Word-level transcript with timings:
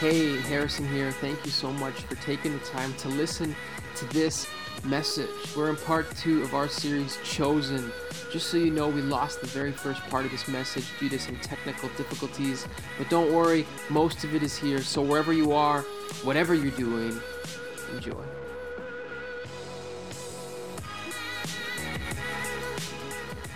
Hey, 0.00 0.38
Harrison 0.38 0.88
here. 0.88 1.12
Thank 1.12 1.44
you 1.44 1.50
so 1.50 1.70
much 1.74 1.92
for 1.92 2.14
taking 2.24 2.58
the 2.58 2.64
time 2.64 2.94
to 2.94 3.08
listen 3.08 3.54
to 3.96 4.06
this 4.06 4.46
message. 4.82 5.28
We're 5.54 5.68
in 5.68 5.76
part 5.76 6.16
two 6.16 6.40
of 6.40 6.54
our 6.54 6.68
series, 6.68 7.18
Chosen. 7.22 7.92
Just 8.32 8.46
so 8.46 8.56
you 8.56 8.70
know, 8.70 8.88
we 8.88 9.02
lost 9.02 9.42
the 9.42 9.46
very 9.48 9.72
first 9.72 10.00
part 10.08 10.24
of 10.24 10.30
this 10.30 10.48
message 10.48 10.86
due 10.98 11.10
to 11.10 11.18
some 11.18 11.36
technical 11.40 11.90
difficulties. 11.98 12.66
But 12.96 13.10
don't 13.10 13.30
worry, 13.30 13.66
most 13.90 14.24
of 14.24 14.34
it 14.34 14.42
is 14.42 14.56
here. 14.56 14.80
So 14.80 15.02
wherever 15.02 15.34
you 15.34 15.52
are, 15.52 15.82
whatever 16.22 16.54
you're 16.54 16.70
doing, 16.70 17.20
enjoy. 17.92 18.24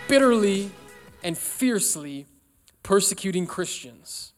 Bitterly 0.08 0.72
and 1.22 1.38
fiercely 1.38 2.26
persecuting 2.82 3.46
Christians. 3.46 4.33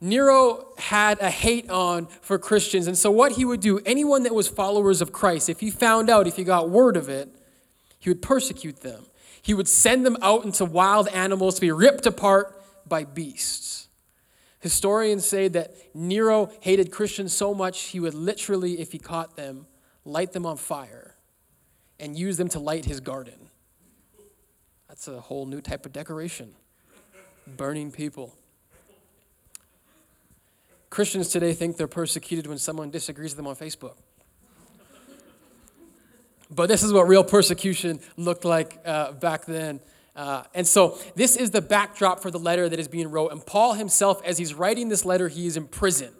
Nero 0.00 0.72
had 0.78 1.20
a 1.20 1.30
hate 1.30 1.70
on 1.70 2.06
for 2.06 2.38
Christians. 2.38 2.86
And 2.86 2.98
so, 2.98 3.10
what 3.10 3.32
he 3.32 3.44
would 3.44 3.60
do, 3.60 3.80
anyone 3.86 4.24
that 4.24 4.34
was 4.34 4.48
followers 4.48 5.00
of 5.00 5.12
Christ, 5.12 5.48
if 5.48 5.60
he 5.60 5.70
found 5.70 6.10
out, 6.10 6.26
if 6.26 6.36
he 6.36 6.44
got 6.44 6.68
word 6.68 6.96
of 6.96 7.08
it, 7.08 7.34
he 7.98 8.10
would 8.10 8.22
persecute 8.22 8.80
them. 8.80 9.06
He 9.40 9.54
would 9.54 9.68
send 9.68 10.04
them 10.04 10.16
out 10.20 10.44
into 10.44 10.64
wild 10.64 11.08
animals 11.08 11.54
to 11.56 11.60
be 11.60 11.70
ripped 11.70 12.04
apart 12.04 12.62
by 12.86 13.04
beasts. 13.04 13.88
Historians 14.60 15.24
say 15.24 15.48
that 15.48 15.74
Nero 15.94 16.50
hated 16.60 16.90
Christians 16.90 17.32
so 17.32 17.54
much 17.54 17.80
he 17.84 18.00
would 18.00 18.14
literally, 18.14 18.80
if 18.80 18.92
he 18.92 18.98
caught 18.98 19.36
them, 19.36 19.66
light 20.04 20.32
them 20.32 20.44
on 20.44 20.56
fire 20.56 21.14
and 22.00 22.18
use 22.18 22.36
them 22.36 22.48
to 22.48 22.58
light 22.58 22.84
his 22.84 23.00
garden. 23.00 23.50
That's 24.88 25.08
a 25.08 25.20
whole 25.20 25.46
new 25.46 25.60
type 25.60 25.86
of 25.86 25.92
decoration 25.92 26.54
burning 27.46 27.92
people. 27.92 28.36
Christians 30.96 31.28
today 31.28 31.52
think 31.52 31.76
they're 31.76 31.86
persecuted 31.86 32.46
when 32.46 32.56
someone 32.56 32.88
disagrees 32.88 33.32
with 33.32 33.36
them 33.36 33.46
on 33.46 33.54
Facebook. 33.54 33.96
But 36.50 36.70
this 36.70 36.82
is 36.82 36.90
what 36.90 37.06
real 37.06 37.22
persecution 37.22 38.00
looked 38.16 38.46
like 38.46 38.80
uh, 38.82 39.12
back 39.12 39.44
then. 39.44 39.80
Uh, 40.14 40.44
and 40.54 40.66
so, 40.66 40.96
this 41.14 41.36
is 41.36 41.50
the 41.50 41.60
backdrop 41.60 42.22
for 42.22 42.30
the 42.30 42.38
letter 42.38 42.66
that 42.66 42.78
is 42.78 42.88
being 42.88 43.10
wrote. 43.10 43.30
And 43.30 43.44
Paul 43.44 43.74
himself, 43.74 44.22
as 44.24 44.38
he's 44.38 44.54
writing 44.54 44.88
this 44.88 45.04
letter, 45.04 45.28
he 45.28 45.46
is 45.46 45.58
in 45.58 45.66
prison. 45.66 46.14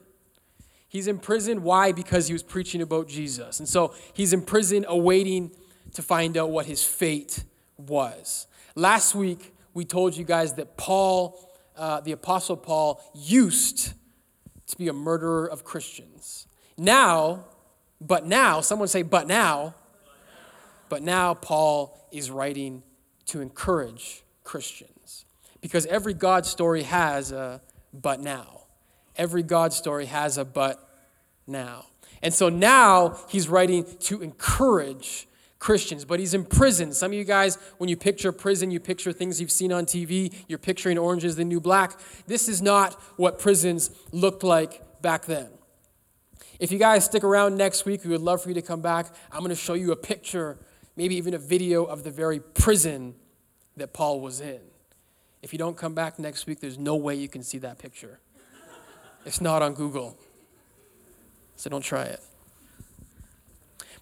He's 0.87 1.09
in 1.09 1.21
prison. 1.21 1.63
Why? 1.63 1.93
Because 1.93 2.27
he 2.27 2.35
was 2.35 2.43
preaching 2.43 2.83
about 2.83 3.09
Jesus. 3.09 3.59
And 3.61 3.67
so, 3.67 3.95
he's 4.13 4.35
in 4.35 4.43
prison 4.43 4.85
awaiting 4.87 5.53
to 5.95 6.03
find 6.03 6.37
out 6.37 6.51
what 6.51 6.67
his 6.67 6.85
fate 6.85 7.45
was. 7.79 8.47
Last 8.75 9.15
week, 9.15 9.55
we 9.73 9.87
told 9.87 10.15
you 10.15 10.25
guys 10.25 10.53
that 10.57 10.77
Paul, 10.77 11.41
uh, 11.79 12.01
the 12.03 12.13
Apostle 12.13 12.59
Paul, 12.59 13.01
used 13.15 13.95
to 14.67 14.77
be 14.77 14.89
a 14.89 14.93
murderer 14.93 15.47
of 15.47 15.65
Christians. 15.65 16.47
Now, 16.77 17.45
but 18.01 18.27
now, 18.27 18.61
someone 18.61 18.89
say, 18.89 19.03
but 19.03 19.27
now, 19.27 19.75
but 20.89 21.03
now 21.03 21.35
Paul 21.35 21.99
is 22.13 22.31
writing 22.31 22.83
to 23.27 23.41
encourage 23.41 24.23
Christians. 24.45 25.25
Because 25.61 25.87
every 25.87 26.15
God 26.15 26.47
story 26.47 26.83
has 26.85 27.33
a 27.33 27.61
but 27.93 28.21
now. 28.21 28.63
Every 29.17 29.43
God 29.43 29.73
story 29.73 30.07
has 30.07 30.39
a 30.39 30.45
but 30.45 30.87
now. 31.47 31.87
And 32.23 32.33
so 32.33 32.49
now 32.49 33.19
he's 33.29 33.49
writing 33.49 33.87
to 34.01 34.23
encourage 34.23 35.27
Christians, 35.67 36.05
but 36.05 36.21
he's 36.21 36.33
in 36.33 36.45
prison. 36.45 36.93
Some 36.93 37.11
of 37.11 37.19
you 37.19 37.25
guys, 37.25 37.59
when 37.79 37.91
you 37.91 37.97
picture 37.97 38.31
prison, 38.31 38.71
you 38.71 38.79
picture 38.79 39.13
things 39.13 39.41
you've 39.41 39.51
seen 39.51 39.73
on 39.73 39.85
TV. 39.85 40.33
You're 40.47 40.61
picturing 40.61 40.97
Orange 40.97 41.25
is 41.25 41.35
the 41.35 41.45
New 41.45 41.61
Black. 41.61 41.99
This 42.29 42.49
is 42.49 42.63
not 42.63 42.93
what 43.17 43.41
prisons 43.41 43.91
looked 44.13 44.45
like 44.45 45.03
back 45.03 45.25
then. 45.25 45.49
If 46.61 46.71
you 46.71 46.79
guys 46.79 47.05
stick 47.05 47.25
around 47.25 47.57
next 47.57 47.85
week, 47.85 48.05
we 48.05 48.11
would 48.11 48.21
love 48.21 48.45
for 48.45 48.49
you 48.49 48.55
to 48.55 48.63
come 48.63 48.81
back. 48.81 49.07
I'm 49.33 49.41
going 49.41 49.49
to 49.49 49.57
show 49.57 49.75
you 49.75 49.91
a 49.91 49.97
picture, 49.97 50.57
maybe 50.95 51.17
even 51.17 51.35
a 51.35 51.39
video 51.39 51.85
of 51.85 52.05
the 52.05 52.13
very 52.13 52.39
prison 52.39 53.17
that 53.77 53.93
Paul 53.93 54.21
was 54.21 54.41
in. 54.41 54.61
If 55.43 55.53
you 55.53 55.59
don't 55.59 55.77
come 55.77 55.95
back 55.95 56.21
next 56.21 56.47
week, 56.47 56.61
there's 56.61 56.79
no 56.79 56.95
way 56.95 57.17
you 57.17 57.29
can 57.29 57.43
see 57.43 57.59
that 57.59 57.81
picture. 57.81 58.21
It's 59.25 59.41
not 59.41 59.63
on 59.63 59.75
Google. 59.75 60.17
So 61.57 61.71
don't 61.71 61.83
try 61.83 62.05
it. 62.05 62.21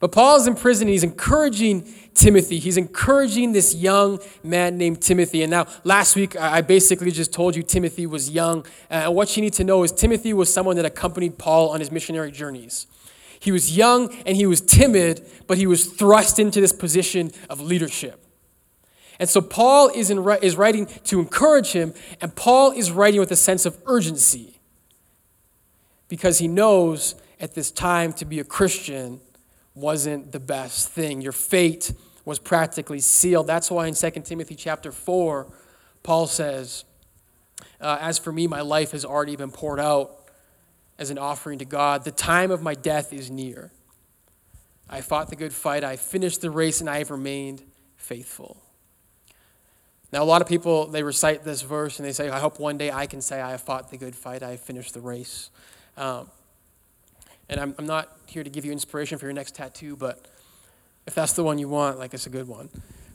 But 0.00 0.12
Paul's 0.12 0.46
in 0.46 0.54
prison. 0.54 0.88
And 0.88 0.92
he's 0.92 1.04
encouraging 1.04 1.92
Timothy. 2.14 2.58
He's 2.58 2.76
encouraging 2.76 3.52
this 3.52 3.74
young 3.74 4.20
man 4.42 4.78
named 4.78 5.00
Timothy. 5.00 5.42
And 5.42 5.50
now, 5.50 5.66
last 5.82 6.16
week, 6.16 6.36
I 6.36 6.60
basically 6.60 7.10
just 7.10 7.32
told 7.32 7.56
you 7.56 7.62
Timothy 7.62 8.06
was 8.06 8.30
young. 8.30 8.60
Uh, 8.90 9.04
and 9.04 9.14
what 9.14 9.36
you 9.36 9.42
need 9.42 9.52
to 9.54 9.64
know 9.64 9.82
is 9.82 9.92
Timothy 9.92 10.32
was 10.32 10.52
someone 10.52 10.76
that 10.76 10.84
accompanied 10.84 11.38
Paul 11.38 11.70
on 11.70 11.80
his 11.80 11.90
missionary 11.90 12.30
journeys. 12.30 12.86
He 13.40 13.52
was 13.52 13.76
young 13.76 14.14
and 14.24 14.36
he 14.36 14.46
was 14.46 14.60
timid, 14.60 15.26
but 15.46 15.58
he 15.58 15.66
was 15.66 15.86
thrust 15.86 16.38
into 16.38 16.60
this 16.60 16.72
position 16.72 17.30
of 17.50 17.60
leadership. 17.60 18.24
And 19.18 19.28
so 19.28 19.40
Paul 19.40 19.90
is, 19.94 20.10
in, 20.10 20.26
is 20.42 20.56
writing 20.56 20.86
to 21.04 21.20
encourage 21.20 21.72
him, 21.72 21.94
and 22.20 22.34
Paul 22.34 22.72
is 22.72 22.90
writing 22.90 23.20
with 23.20 23.30
a 23.30 23.36
sense 23.36 23.64
of 23.64 23.78
urgency 23.86 24.58
because 26.08 26.38
he 26.38 26.48
knows 26.48 27.14
at 27.38 27.54
this 27.54 27.70
time 27.70 28.12
to 28.14 28.24
be 28.24 28.40
a 28.40 28.44
Christian 28.44 29.20
wasn't 29.74 30.32
the 30.32 30.40
best 30.40 30.88
thing. 30.88 31.20
Your 31.20 31.32
fate 31.32 31.92
was 32.24 32.38
practically 32.38 33.00
sealed. 33.00 33.46
That's 33.46 33.70
why 33.70 33.86
in 33.86 33.94
2 33.94 34.10
Timothy 34.24 34.54
chapter 34.54 34.92
4, 34.92 35.46
Paul 36.02 36.26
says, 36.26 36.84
uh, 37.80 37.98
As 38.00 38.18
for 38.18 38.32
me, 38.32 38.46
my 38.46 38.60
life 38.60 38.92
has 38.92 39.04
already 39.04 39.36
been 39.36 39.50
poured 39.50 39.80
out 39.80 40.16
as 40.98 41.10
an 41.10 41.18
offering 41.18 41.58
to 41.58 41.64
God. 41.64 42.04
The 42.04 42.12
time 42.12 42.50
of 42.50 42.62
my 42.62 42.74
death 42.74 43.12
is 43.12 43.30
near. 43.30 43.72
I 44.88 45.00
fought 45.00 45.30
the 45.30 45.36
good 45.36 45.52
fight, 45.52 45.82
I 45.82 45.96
finished 45.96 46.40
the 46.40 46.50
race, 46.50 46.80
and 46.80 46.88
I 46.88 46.98
have 46.98 47.10
remained 47.10 47.62
faithful. 47.96 48.60
Now, 50.12 50.22
a 50.22 50.24
lot 50.24 50.42
of 50.42 50.48
people, 50.48 50.86
they 50.86 51.02
recite 51.02 51.42
this 51.42 51.62
verse 51.62 51.98
and 51.98 52.06
they 52.06 52.12
say, 52.12 52.28
I 52.28 52.38
hope 52.38 52.60
one 52.60 52.78
day 52.78 52.92
I 52.92 53.06
can 53.06 53.20
say, 53.20 53.40
I 53.40 53.50
have 53.50 53.62
fought 53.62 53.90
the 53.90 53.96
good 53.96 54.14
fight, 54.14 54.44
I 54.44 54.50
have 54.50 54.60
finished 54.60 54.94
the 54.94 55.00
race. 55.00 55.50
Um, 55.96 56.30
and 57.48 57.60
I'm, 57.60 57.74
I'm 57.78 57.86
not 57.86 58.16
here 58.26 58.42
to 58.42 58.50
give 58.50 58.64
you 58.64 58.72
inspiration 58.72 59.18
for 59.18 59.26
your 59.26 59.32
next 59.32 59.54
tattoo, 59.54 59.96
but 59.96 60.26
if 61.06 61.14
that's 61.14 61.34
the 61.34 61.44
one 61.44 61.58
you 61.58 61.68
want, 61.68 61.98
like 61.98 62.14
it's 62.14 62.26
a 62.26 62.30
good 62.30 62.48
one. 62.48 62.68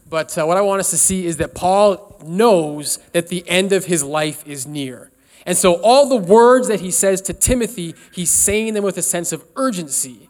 But 0.09 0.35
uh, 0.37 0.45
what 0.45 0.57
I 0.57 0.61
want 0.61 0.79
us 0.79 0.89
to 0.91 0.97
see 0.97 1.25
is 1.25 1.37
that 1.37 1.53
Paul 1.53 2.19
knows 2.25 2.97
that 3.11 3.27
the 3.27 3.47
end 3.47 3.71
of 3.71 3.85
his 3.85 4.03
life 4.03 4.45
is 4.47 4.65
near. 4.65 5.11
And 5.45 5.57
so 5.57 5.81
all 5.81 6.09
the 6.09 6.17
words 6.17 6.67
that 6.67 6.79
he 6.79 6.91
says 6.91 7.21
to 7.23 7.33
Timothy, 7.33 7.95
he's 8.11 8.29
saying 8.29 8.73
them 8.73 8.83
with 8.83 8.97
a 8.97 9.01
sense 9.01 9.31
of 9.31 9.43
urgency 9.55 10.29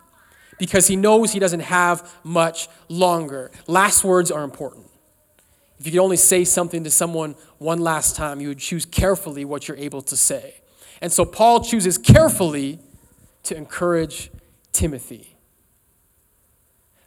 because 0.57 0.87
he 0.87 0.95
knows 0.95 1.31
he 1.31 1.39
doesn't 1.39 1.61
have 1.61 2.13
much 2.23 2.67
longer. 2.89 3.51
Last 3.67 4.03
words 4.03 4.29
are 4.29 4.43
important. 4.43 4.85
If 5.79 5.85
you 5.85 5.93
could 5.93 6.01
only 6.01 6.17
say 6.17 6.43
something 6.43 6.83
to 6.83 6.89
someone 6.89 7.35
one 7.57 7.79
last 7.79 8.17
time, 8.17 8.41
you 8.41 8.49
would 8.49 8.59
choose 8.59 8.85
carefully 8.85 9.45
what 9.45 9.67
you're 9.67 9.77
able 9.77 10.01
to 10.03 10.17
say. 10.17 10.55
And 11.01 11.11
so 11.11 11.23
Paul 11.23 11.63
chooses 11.63 11.97
carefully 11.97 12.79
to 13.49 13.57
encourage 13.57 14.31
Timothy. 14.71 15.35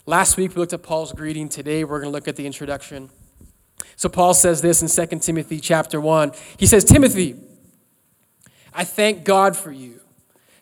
Last 0.07 0.37
week 0.37 0.51
we 0.51 0.57
looked 0.57 0.73
at 0.73 0.83
Paul's 0.83 1.13
greeting. 1.13 1.49
Today 1.49 1.85
we're 1.85 2.01
going 2.01 2.11
to 2.11 2.13
look 2.13 2.27
at 2.27 2.35
the 2.35 2.47
introduction. 2.47 3.11
So 3.95 4.09
Paul 4.09 4.35
says 4.35 4.61
this 4.61 4.83
in 4.83 5.09
2 5.09 5.21
Timothy 5.21 5.61
chapter 5.61 6.01
1. 6.01 6.33
He 6.57 6.67
says, 6.67 6.85
Timothy, 6.85 7.37
I 8.75 8.83
thank 8.83 9.23
God 9.23 9.57
for 9.57 9.71
you, 9.71 10.01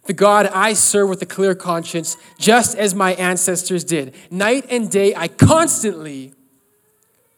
the 0.04 0.12
God 0.12 0.46
I 0.48 0.74
serve 0.74 1.08
with 1.08 1.22
a 1.22 1.26
clear 1.26 1.54
conscience, 1.54 2.18
just 2.38 2.76
as 2.76 2.94
my 2.94 3.14
ancestors 3.14 3.82
did. 3.82 4.14
Night 4.30 4.66
and 4.68 4.90
day 4.90 5.14
I 5.14 5.28
constantly 5.28 6.34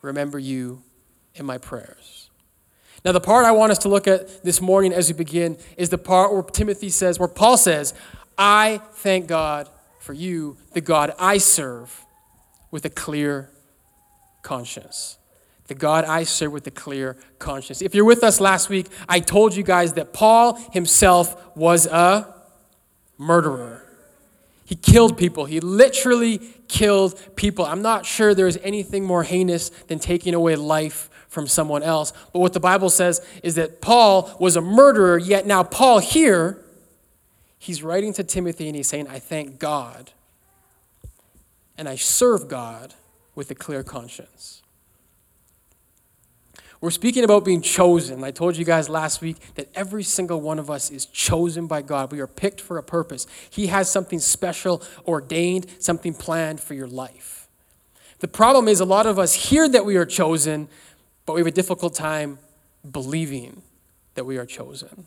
remember 0.01 0.41
you 0.41 0.83
in 1.37 1.47
my 1.47 1.59
prayers. 1.59 2.31
Now, 3.05 3.13
the 3.13 3.21
part 3.21 3.45
I 3.45 3.53
want 3.53 3.73
us 3.73 3.79
to 3.79 3.89
look 3.89 4.07
at 4.07 4.45
this 4.45 4.61
morning 4.61 4.93
as 4.93 5.09
we 5.09 5.15
begin 5.15 5.59
is 5.77 5.89
the 5.89 5.99
part 5.99 6.33
where 6.33 6.43
Timothy 6.43 6.89
says, 6.89 7.19
where 7.19 7.29
Paul 7.29 7.57
says, 7.57 7.95
I 8.37 8.81
thank 8.95 9.27
God 9.27 9.69
for 9.99 10.13
you, 10.13 10.57
the 10.73 10.81
God 10.81 11.15
I 11.19 11.39
serve, 11.39 12.05
with 12.71 12.85
a 12.85 12.91
clear 12.91 13.51
conscience. 14.43 15.19
The 15.69 15.75
God 15.75 16.05
I 16.05 16.25
serve 16.25 16.53
with 16.53 16.67
a 16.67 16.71
clear 16.71 17.17
conscience. 17.39 17.83
If 17.83 17.95
you're 17.95 18.05
with 18.05 18.25
us 18.25 18.41
last 18.41 18.69
week, 18.69 18.89
I 19.09 19.21
told 19.21 19.55
you 19.55 19.63
guys 19.63 19.95
that 19.95 20.13
Paul 20.13 20.55
himself 20.73 21.57
was 21.57 21.87
a 21.87 22.35
murderer. 23.17 23.87
He 24.65 24.75
killed 24.75 25.17
people. 25.17 25.45
He 25.45 25.61
literally 25.61 26.39
killed 26.67 27.21
people. 27.37 27.65
I'm 27.65 27.83
not 27.83 28.07
sure 28.07 28.35
there's 28.35 28.57
anything 28.59 29.05
more 29.05 29.23
heinous 29.23 29.69
than 29.69 29.99
taking 29.99 30.35
away 30.35 30.57
life 30.57 31.11
from 31.29 31.47
someone 31.47 31.83
else. 31.83 32.13
But 32.33 32.41
what 32.41 32.53
the 32.53 32.61
Bible 32.61 32.91
says 32.91 33.21
is 33.43 33.55
that 33.55 33.81
Paul 33.81 34.35
was 34.41 34.57
a 34.57 34.61
murderer, 34.61 35.19
yet 35.19 35.47
now 35.47 35.63
Paul 35.63 35.99
here 35.99 36.63
he's 37.63 37.81
writing 37.85 38.13
to 38.13 38.25
Timothy 38.25 38.67
and 38.67 38.75
he's 38.75 38.89
saying, 38.89 39.07
I 39.07 39.21
thank 39.21 39.61
God 39.61 40.11
and 41.79 41.89
I 41.89 41.95
serve 41.95 42.49
God 42.49 42.95
with 43.37 43.53
a 43.53 43.55
clear 43.55 43.85
conscience. 43.85 44.63
We're 46.81 46.91
speaking 46.91 47.23
about 47.23 47.45
being 47.45 47.63
chosen. 47.63 48.25
I 48.25 48.33
told 48.33 48.57
you 48.57 48.65
guys 48.65 48.89
last 48.89 49.21
week 49.21 49.37
that 49.55 49.69
every 49.77 50.03
single 50.03 50.41
one 50.41 50.59
of 50.59 50.69
us 50.71 50.91
is 50.91 51.07
chosen 51.07 51.69
by 51.69 51.83
God. 51.83 52.11
We 52.11 52.19
are 52.19 52.27
picked 52.27 52.61
for 52.61 52.79
a 52.79 52.83
purpose. 52.83 53.29
He 53.49 53.69
has 53.69 53.89
something 53.89 54.19
special, 54.19 54.83
ordained, 55.07 55.67
something 55.79 56.15
planned 56.15 56.59
for 56.59 56.75
your 56.75 56.89
life. 56.89 57.47
The 58.19 58.27
problem 58.27 58.67
is, 58.67 58.81
a 58.81 58.85
lot 58.85 59.07
of 59.07 59.21
us 59.21 59.35
hear 59.35 59.69
that 59.69 59.85
we 59.85 59.97
are 59.97 60.05
chosen, 60.05 60.67
but 61.27 61.35
we 61.35 61.41
have 61.41 61.47
a 61.47 61.53
difficult 61.53 61.95
time 61.95 62.41
believing 62.91 63.63
that 64.15 64.25
we 64.25 64.37
are 64.37 64.47
chosen. 64.47 65.07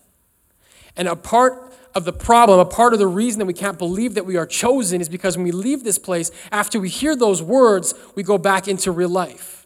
And 0.97 1.07
a 1.07 1.15
part 1.15 1.73
of 1.93 2.05
the 2.05 2.13
problem, 2.13 2.59
a 2.59 2.65
part 2.65 2.93
of 2.93 2.99
the 2.99 3.07
reason 3.07 3.39
that 3.39 3.45
we 3.45 3.53
can't 3.53 3.77
believe 3.77 4.15
that 4.15 4.25
we 4.25 4.35
are 4.35 4.45
chosen 4.45 5.01
is 5.01 5.09
because 5.09 5.37
when 5.37 5.45
we 5.45 5.51
leave 5.51 5.83
this 5.83 5.97
place, 5.97 6.31
after 6.51 6.79
we 6.79 6.89
hear 6.89 7.15
those 7.15 7.41
words, 7.41 7.93
we 8.15 8.23
go 8.23 8.37
back 8.37 8.67
into 8.67 8.91
real 8.91 9.09
life 9.09 9.65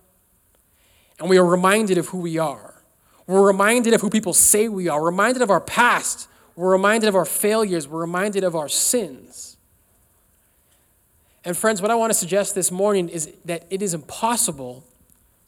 and 1.20 1.30
we 1.30 1.38
are 1.38 1.46
reminded 1.46 1.98
of 1.98 2.08
who 2.10 2.20
we 2.20 2.38
are. 2.38 2.76
We're 3.28 3.46
reminded 3.46 3.94
of 3.94 4.02
who 4.02 4.10
people 4.10 4.34
say 4.34 4.68
we 4.70 4.88
are. 4.88 5.02
We're 5.02 5.12
reminded 5.12 5.42
of 5.42 5.52
our 5.52 5.62
past. 5.62 6.28
We're 6.56 6.72
reminded 6.72 7.08
of 7.08 7.16
our 7.16 7.26
failures. 7.26 7.88
We're 7.88 8.02
reminded 8.02 8.44
of 8.44 8.56
our 8.56 8.70
sins. 8.70 9.58
And, 11.46 11.56
friends, 11.56 11.82
what 11.82 11.92
I 11.92 11.96
want 11.96 12.12
to 12.12 12.18
suggest 12.18 12.54
this 12.54 12.72
morning 12.72 13.08
is 13.08 13.32
that 13.46 13.66
it 13.70 13.82
is 13.82 13.94
impossible 13.94 14.84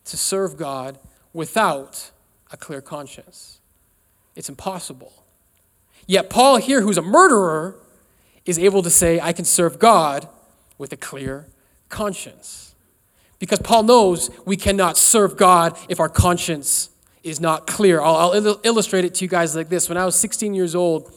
to 0.06 0.18
serve 0.18 0.57
God 0.57 1.00
without 1.34 2.12
a 2.51 2.57
clear 2.57 2.81
conscience. 2.81 3.60
It's 4.36 4.50
impossible. 4.50 5.13
Yet, 6.07 6.30
Paul 6.30 6.57
here, 6.57 6.81
who's 6.81 6.98
a 6.98 7.01
murderer, 7.01 7.75
is 8.45 8.57
able 8.57 8.81
to 8.83 8.89
say, 8.89 9.19
I 9.19 9.33
can 9.33 9.45
serve 9.45 9.80
God 9.80 10.27
with 10.77 10.92
a 10.92 10.98
clear 10.98 11.48
conscience. 11.89 12.74
Because 13.39 13.59
Paul 13.59 13.83
knows 13.83 14.30
we 14.45 14.57
cannot 14.57 14.98
serve 14.98 15.38
God 15.38 15.77
if 15.89 16.00
our 16.00 16.09
conscience 16.09 16.89
is 17.24 17.39
not 17.39 17.68
clear. 17.68 18.01
I'll, 18.01 18.33
I'll 18.33 18.59
illustrate 18.63 19.06
it 19.06 19.15
to 19.15 19.25
you 19.25 19.30
guys 19.30 19.56
like 19.56 19.69
this. 19.69 19.89
When 19.89 19.98
I 19.98 20.06
was 20.06 20.15
16 20.15 20.53
years 20.53 20.75
old, 20.75 21.12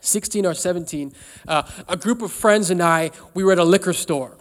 16 0.00 0.46
or 0.46 0.54
17, 0.54 1.12
uh, 1.48 1.62
a 1.88 1.96
group 1.96 2.22
of 2.22 2.32
friends 2.32 2.70
and 2.70 2.82
I, 2.82 3.10
we 3.34 3.44
were 3.44 3.52
at 3.52 3.58
a 3.58 3.64
liquor 3.64 3.92
store. 3.92 4.36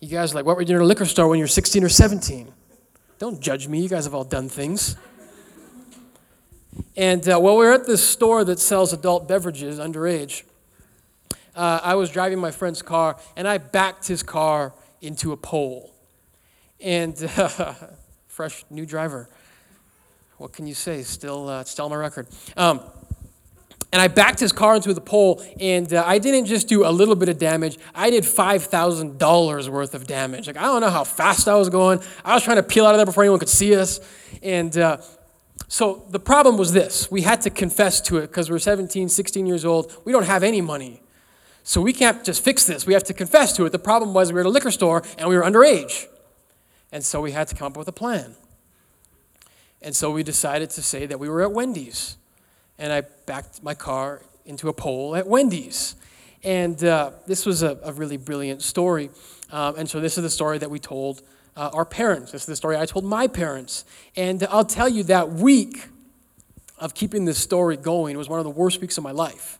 You 0.00 0.08
guys 0.08 0.32
are 0.32 0.36
like, 0.36 0.44
what 0.44 0.56
were 0.56 0.62
you 0.62 0.66
doing 0.66 0.80
at 0.80 0.84
a 0.84 0.86
liquor 0.86 1.04
store 1.04 1.28
when 1.28 1.38
you're 1.38 1.48
16 1.48 1.84
or 1.84 1.88
17? 1.88 2.52
Don't 3.18 3.40
judge 3.40 3.68
me. 3.68 3.80
You 3.80 3.88
guys 3.88 4.04
have 4.04 4.14
all 4.14 4.24
done 4.24 4.48
things. 4.48 4.96
And 6.96 7.26
uh, 7.28 7.38
while 7.38 7.56
we 7.56 7.64
were 7.64 7.72
at 7.72 7.86
this 7.86 8.06
store 8.06 8.44
that 8.44 8.58
sells 8.58 8.92
adult 8.92 9.26
beverages, 9.26 9.78
underage, 9.78 10.42
uh, 11.54 11.80
I 11.82 11.94
was 11.94 12.10
driving 12.10 12.38
my 12.38 12.50
friend's 12.50 12.82
car, 12.82 13.18
and 13.36 13.46
I 13.48 13.58
backed 13.58 14.06
his 14.08 14.22
car 14.22 14.74
into 15.00 15.32
a 15.32 15.36
pole. 15.36 15.92
And 16.80 17.16
uh, 17.36 17.74
fresh 18.26 18.64
new 18.70 18.86
driver. 18.86 19.28
What 20.38 20.52
can 20.52 20.66
you 20.66 20.74
say? 20.74 21.02
Still, 21.02 21.48
uh, 21.48 21.64
still 21.64 21.84
on 21.84 21.90
my 21.90 21.96
record. 21.96 22.26
Um, 22.56 22.80
and 23.92 24.00
I 24.00 24.08
backed 24.08 24.40
his 24.40 24.52
car 24.52 24.74
into 24.74 24.94
the 24.94 25.02
pole, 25.02 25.42
and 25.60 25.92
uh, 25.92 26.02
I 26.06 26.18
didn't 26.18 26.46
just 26.46 26.66
do 26.66 26.86
a 26.86 26.88
little 26.88 27.14
bit 27.14 27.28
of 27.28 27.38
damage. 27.38 27.78
I 27.94 28.08
did 28.08 28.24
$5,000 28.24 29.68
worth 29.68 29.94
of 29.94 30.06
damage. 30.06 30.46
Like, 30.46 30.56
I 30.56 30.62
don't 30.62 30.80
know 30.80 30.88
how 30.88 31.04
fast 31.04 31.46
I 31.46 31.56
was 31.56 31.68
going. 31.68 32.00
I 32.24 32.32
was 32.32 32.42
trying 32.42 32.56
to 32.56 32.62
peel 32.62 32.86
out 32.86 32.94
of 32.94 32.98
there 32.98 33.06
before 33.06 33.22
anyone 33.22 33.38
could 33.38 33.50
see 33.50 33.76
us. 33.76 34.00
And 34.42 34.76
uh, 34.78 34.96
so 35.72 36.04
the 36.10 36.20
problem 36.20 36.58
was 36.58 36.74
this 36.74 37.10
we 37.10 37.22
had 37.22 37.40
to 37.40 37.50
confess 37.50 37.98
to 38.02 38.18
it 38.18 38.26
because 38.26 38.50
we're 38.50 38.58
17, 38.58 39.08
16 39.08 39.46
years 39.46 39.64
old. 39.64 39.96
We 40.04 40.12
don't 40.12 40.26
have 40.26 40.42
any 40.42 40.60
money. 40.60 41.00
So 41.62 41.80
we 41.80 41.94
can't 41.94 42.22
just 42.22 42.44
fix 42.44 42.66
this. 42.66 42.84
We 42.84 42.92
have 42.92 43.04
to 43.04 43.14
confess 43.14 43.56
to 43.56 43.64
it. 43.64 43.72
The 43.72 43.78
problem 43.78 44.12
was 44.12 44.30
we 44.30 44.34
were 44.34 44.40
at 44.40 44.46
a 44.46 44.50
liquor 44.50 44.70
store 44.70 45.02
and 45.16 45.30
we 45.30 45.34
were 45.34 45.42
underage. 45.42 46.08
And 46.92 47.02
so 47.02 47.22
we 47.22 47.32
had 47.32 47.48
to 47.48 47.54
come 47.54 47.68
up 47.68 47.78
with 47.78 47.88
a 47.88 47.92
plan. 47.92 48.34
And 49.80 49.96
so 49.96 50.10
we 50.10 50.22
decided 50.22 50.68
to 50.68 50.82
say 50.82 51.06
that 51.06 51.18
we 51.18 51.30
were 51.30 51.40
at 51.40 51.52
Wendy's. 51.52 52.18
And 52.78 52.92
I 52.92 53.00
backed 53.24 53.62
my 53.62 53.72
car 53.72 54.20
into 54.44 54.68
a 54.68 54.74
pole 54.74 55.16
at 55.16 55.26
Wendy's. 55.26 55.96
And 56.44 56.84
uh, 56.84 57.12
this 57.26 57.46
was 57.46 57.62
a, 57.62 57.78
a, 57.82 57.94
really 57.94 58.18
brilliant 58.18 58.60
story. 58.60 59.08
Um, 59.50 59.76
and 59.78 59.88
so 59.88 60.00
this 60.00 60.18
is 60.18 60.22
the 60.22 60.28
story 60.28 60.58
that 60.58 60.70
we 60.70 60.78
told 60.78 61.22
uh, 61.56 61.70
our 61.72 61.84
parents. 61.84 62.32
This 62.32 62.42
is 62.42 62.46
the 62.46 62.56
story 62.56 62.76
I 62.76 62.86
told 62.86 63.04
my 63.04 63.26
parents. 63.26 63.84
And 64.16 64.42
I'll 64.44 64.64
tell 64.64 64.88
you 64.88 65.02
that 65.04 65.30
week 65.30 65.88
of 66.78 66.94
keeping 66.94 67.24
this 67.24 67.38
story 67.38 67.76
going 67.76 68.16
was 68.16 68.28
one 68.28 68.38
of 68.38 68.44
the 68.44 68.50
worst 68.50 68.80
weeks 68.80 68.98
of 68.98 69.04
my 69.04 69.12
life 69.12 69.58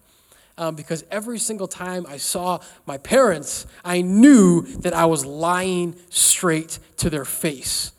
um, 0.59 0.75
because 0.75 1.05
every 1.11 1.39
single 1.39 1.69
time 1.69 2.07
I 2.09 2.17
saw 2.17 2.61
my 2.87 2.99
parents, 2.99 3.67
I 3.85 4.03
knew 4.03 4.63
that 4.79 4.93
I 4.93 5.07
was 5.07 5.25
lying 5.25 5.97
straight 6.11 6.79
to 6.99 7.11
their 7.11 7.25
face. 7.25 7.93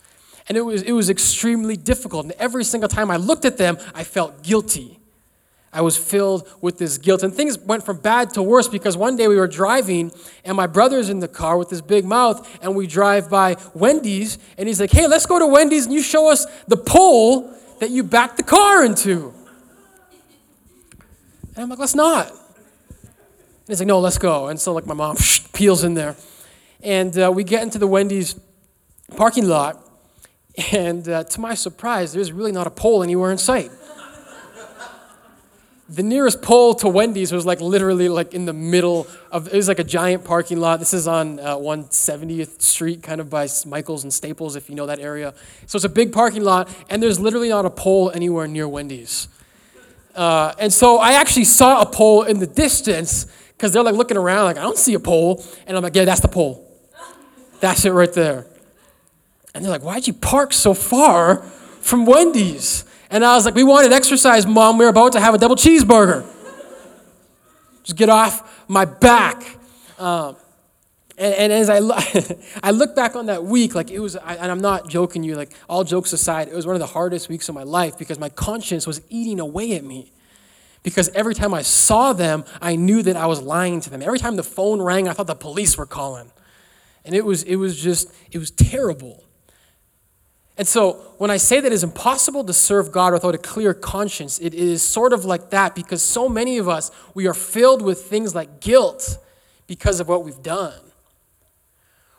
And 0.48 0.58
it 0.58 0.62
was, 0.62 0.82
it 0.82 0.92
was 0.92 1.10
extremely 1.10 1.78
difficult. 1.78 2.26
And 2.26 2.34
every 2.34 2.64
single 2.64 2.90
time 2.90 3.10
I 3.10 3.18
looked 3.18 3.46
at 3.46 3.58
them, 3.58 3.78
I 3.94 4.04
felt 4.04 4.44
guilty. 4.44 5.00
I 5.74 5.82
was 5.82 5.98
filled 5.98 6.48
with 6.62 6.78
this 6.78 6.98
guilt. 6.98 7.24
And 7.24 7.34
things 7.34 7.58
went 7.58 7.84
from 7.84 7.98
bad 7.98 8.34
to 8.36 8.44
worse 8.44 8.68
because 8.68 8.96
one 8.96 9.16
day 9.16 9.28
we 9.28 9.36
were 9.36 9.48
driving, 9.48 10.12
and 10.46 10.56
my 10.56 10.68
brother's 10.68 11.10
in 11.10 11.20
the 11.20 11.28
car 11.28 11.58
with 11.58 11.70
his 11.70 11.82
big 11.82 12.06
mouth, 12.06 12.48
and 12.62 12.76
we 12.76 12.88
drive 12.88 13.30
by 13.30 13.58
Wendy's, 13.74 14.38
and 14.58 14.68
he's 14.68 14.80
like, 14.80 14.92
Hey, 14.92 15.08
let's 15.08 15.26
go 15.26 15.40
to 15.40 15.48
Wendy's 15.48 15.86
and 15.86 15.94
you 15.94 16.02
show 16.02 16.32
us 16.32 16.46
the 16.68 16.78
pole 16.78 17.54
that 17.80 17.90
you 17.90 18.04
backed 18.04 18.38
the 18.38 18.44
car 18.44 18.86
into. 18.86 19.34
And 21.56 21.64
I'm 21.64 21.70
like, 21.70 21.80
Let's 21.80 21.96
not. 21.96 22.34
And 23.64 23.70
he's 23.70 23.80
like, 23.80 23.88
no, 23.88 24.02
let's 24.02 24.18
go. 24.18 24.48
And 24.50 24.60
so, 24.60 24.74
like, 24.74 24.86
my 24.86 24.94
mom 24.94 25.16
peels 25.54 25.86
in 25.86 25.94
there. 25.94 26.18
And 26.82 27.18
uh, 27.18 27.32
we 27.34 27.46
get 27.46 27.64
into 27.64 27.80
the 27.80 27.88
Wendy's 27.88 28.38
parking 29.16 29.48
lot. 29.48 29.80
And 30.74 31.08
uh, 31.08 31.24
to 31.24 31.40
my 31.40 31.54
surprise, 31.54 32.12
there's 32.12 32.34
really 32.34 32.52
not 32.52 32.68
a 32.68 32.70
pole 32.70 33.04
anywhere 33.04 33.32
in 33.32 33.38
sight. 33.38 33.72
The 35.90 36.04
nearest 36.04 36.42
pole 36.42 36.74
to 36.76 36.88
Wendy's 36.88 37.32
was 37.32 37.46
like 37.46 37.60
literally 37.60 38.08
like 38.08 38.34
in 38.34 38.46
the 38.46 38.54
middle 38.54 39.06
of 39.32 39.48
it 39.48 39.54
was 39.54 39.68
like 39.68 39.80
a 39.80 39.84
giant 39.84 40.24
parking 40.24 40.60
lot. 40.60 40.80
This 40.80 40.94
is 40.94 41.08
on 41.08 41.40
uh, 41.40 41.56
170th 41.58 42.62
Street, 42.62 43.04
kind 43.04 43.20
of 43.20 43.30
by 43.30 43.48
Michaels 43.66 44.04
and 44.04 44.14
Staples, 44.14 44.56
if 44.56 44.70
you 44.70 44.76
know 44.76 44.86
that 44.86 45.00
area. 45.00 45.34
So 45.68 45.76
it's 45.76 45.86
a 45.86 45.90
big 45.90 46.14
parking 46.14 46.44
lot, 46.44 46.70
and 46.90 47.04
there's 47.04 47.20
literally 47.20 47.50
not 47.50 47.66
a 47.66 47.70
pole 47.70 48.12
anywhere 48.12 48.48
near 48.48 48.68
Wendy's. 48.68 49.28
Uh, 50.16 50.54
and 50.60 50.72
so 50.72 50.98
I 50.98 51.14
actually 51.14 51.46
saw 51.46 51.82
a 51.82 51.86
pole 51.86 52.24
in 52.24 52.40
the 52.40 52.48
distance, 52.48 53.26
because 53.64 53.72
they're 53.72 53.84
like 53.84 53.96
looking 53.96 54.18
around, 54.18 54.46
like, 54.46 54.58
I 54.58 54.62
don't 54.62 54.78
see 54.78 54.94
a 54.94 55.00
pole. 55.00 55.44
And 55.68 55.78
I'm 55.78 55.84
like, 55.84 55.96
yeah, 55.96 56.06
that's 56.06 56.22
the 56.22 56.28
pole. 56.28 56.70
That's 57.60 57.86
it 57.86 57.92
right 57.92 58.12
there. 58.12 58.46
And 59.54 59.64
they're 59.64 59.72
like, 59.72 59.84
why'd 59.84 60.08
you 60.08 60.14
park 60.14 60.54
so 60.54 60.74
far 60.74 61.38
from 61.82 62.06
Wendy's? 62.06 62.84
And 63.14 63.24
I 63.24 63.36
was 63.36 63.46
like, 63.46 63.54
we 63.54 63.64
wanted 63.64 63.94
exercise, 63.94 64.48
mom. 64.48 64.80
We 64.80 64.86
were 64.86 64.90
about 64.90 65.12
to 65.12 65.20
have 65.20 65.36
a 65.36 65.38
double 65.38 65.56
cheeseburger. 65.56 66.26
Just 67.84 67.96
get 67.96 68.10
off 68.10 68.68
my 68.68 68.86
back. 68.86 69.56
Um, 70.00 70.36
and, 71.16 71.36
and, 71.36 71.54
as 71.54 71.70
I, 71.70 71.80
I 72.64 72.72
look 72.72 72.96
back 72.96 73.16
on 73.16 73.28
that 73.28 73.44
week, 73.44 73.76
like 73.76 73.92
it 73.92 74.00
was, 74.00 74.16
I, 74.16 74.34
and 74.34 74.52
I'm 74.52 74.62
not 74.62 74.90
joking 74.90 75.22
you, 75.22 75.36
like 75.36 75.52
all 75.70 75.84
jokes 75.84 76.12
aside, 76.12 76.48
it 76.48 76.56
was 76.56 76.66
one 76.66 76.76
of 76.76 76.80
the 76.80 76.88
hardest 76.88 77.30
weeks 77.30 77.48
of 77.50 77.54
my 77.54 77.62
life 77.62 78.00
because 78.00 78.18
my 78.18 78.30
conscience 78.30 78.88
was 78.88 79.00
eating 79.10 79.40
away 79.40 79.76
at 79.76 79.84
me 79.84 80.12
because 80.82 81.10
every 81.10 81.36
time 81.36 81.54
I 81.54 81.62
saw 81.62 82.14
them, 82.14 82.44
I 82.64 82.76
knew 82.76 83.04
that 83.04 83.16
I 83.16 83.28
was 83.28 83.40
lying 83.44 83.80
to 83.82 83.92
them. 83.92 84.02
Every 84.02 84.18
time 84.18 84.38
the 84.38 84.44
phone 84.44 84.82
rang, 84.82 85.08
I 85.08 85.14
thought 85.14 85.28
the 85.28 85.36
police 85.36 85.78
were 85.78 85.86
calling. 85.86 86.32
And 87.06 87.14
it 87.14 87.24
was, 87.24 87.44
it 87.44 87.58
was 87.58 87.80
just, 87.80 88.12
it 88.32 88.40
was 88.40 88.50
terrible. 88.50 89.23
And 90.58 90.68
so 90.68 90.94
when 91.18 91.32
I 91.32 91.38
say 91.38 91.60
that 91.60 91.72
it's 91.72 91.84
impossible 91.84 92.44
to 92.44 92.54
serve 92.54 92.92
God 92.92 93.14
without 93.14 93.34
a 93.34 93.40
clear 93.40 93.74
conscience, 93.74 94.40
it 94.40 94.54
is 94.54 94.84
sort 94.84 95.12
of 95.12 95.26
like 95.26 95.50
that 95.50 95.74
because 95.74 96.04
so 96.04 96.30
many 96.30 96.58
of 96.58 96.70
us, 96.70 96.92
we 97.16 97.28
are 97.28 97.34
filled 97.34 97.82
with 97.82 98.04
things 98.04 98.36
like 98.36 98.60
guilt 98.60 99.18
because 99.66 100.00
of 100.00 100.08
what 100.08 100.24
we've 100.24 100.44
done. 100.44 100.80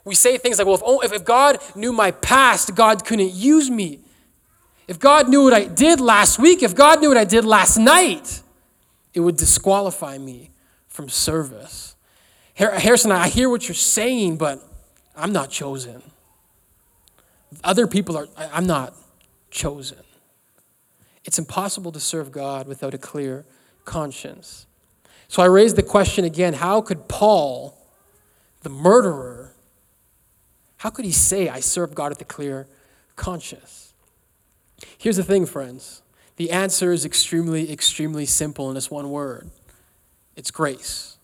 We 0.04 0.14
say 0.14 0.36
things 0.36 0.58
like, 0.58 0.66
well, 0.66 0.74
if, 0.74 0.82
oh, 0.84 1.00
if 1.00 1.24
God 1.24 1.58
knew 1.74 1.92
my 1.92 2.10
past, 2.10 2.74
God 2.74 3.04
couldn't 3.04 3.32
use 3.32 3.70
me. 3.70 4.00
If 4.86 4.98
God 4.98 5.28
knew 5.28 5.44
what 5.44 5.54
I 5.54 5.64
did 5.64 6.00
last 6.00 6.38
week, 6.38 6.62
if 6.62 6.74
God 6.74 7.00
knew 7.00 7.08
what 7.08 7.16
I 7.16 7.24
did 7.24 7.44
last 7.44 7.78
night, 7.78 8.42
it 9.14 9.20
would 9.20 9.36
disqualify 9.36 10.18
me 10.18 10.50
from 10.88 11.08
service. 11.08 11.94
Harrison, 12.54 13.12
I 13.12 13.28
hear 13.28 13.48
what 13.48 13.66
you're 13.66 13.74
saying, 13.74 14.36
but 14.36 14.62
I'm 15.16 15.32
not 15.32 15.50
chosen. 15.50 16.02
Other 17.62 17.86
people 17.86 18.16
are, 18.16 18.28
I'm 18.36 18.66
not 18.66 18.94
chosen. 19.50 19.98
It's 21.24 21.38
impossible 21.38 21.92
to 21.92 22.00
serve 22.00 22.32
God 22.32 22.66
without 22.66 22.94
a 22.94 22.98
clear 22.98 23.44
conscience. 23.84 24.66
So 25.28 25.42
I 25.42 25.46
raise 25.46 25.74
the 25.74 25.82
question 25.82 26.24
again 26.24 26.54
how 26.54 26.80
could 26.80 27.08
Paul, 27.08 27.78
the 28.62 28.68
murderer, 28.68 29.54
how 30.78 30.90
could 30.90 31.04
he 31.04 31.12
say, 31.12 31.48
I 31.48 31.60
serve 31.60 31.94
God 31.94 32.10
with 32.10 32.20
a 32.20 32.26
clear 32.26 32.66
conscience? 33.16 33.94
Here's 34.98 35.16
the 35.16 35.24
thing, 35.24 35.46
friends 35.46 36.02
the 36.36 36.50
answer 36.50 36.92
is 36.92 37.04
extremely, 37.04 37.72
extremely 37.72 38.26
simple 38.26 38.68
in 38.68 38.74
this 38.74 38.90
one 38.90 39.10
word 39.10 39.50
it's 40.36 40.50
grace. 40.50 41.16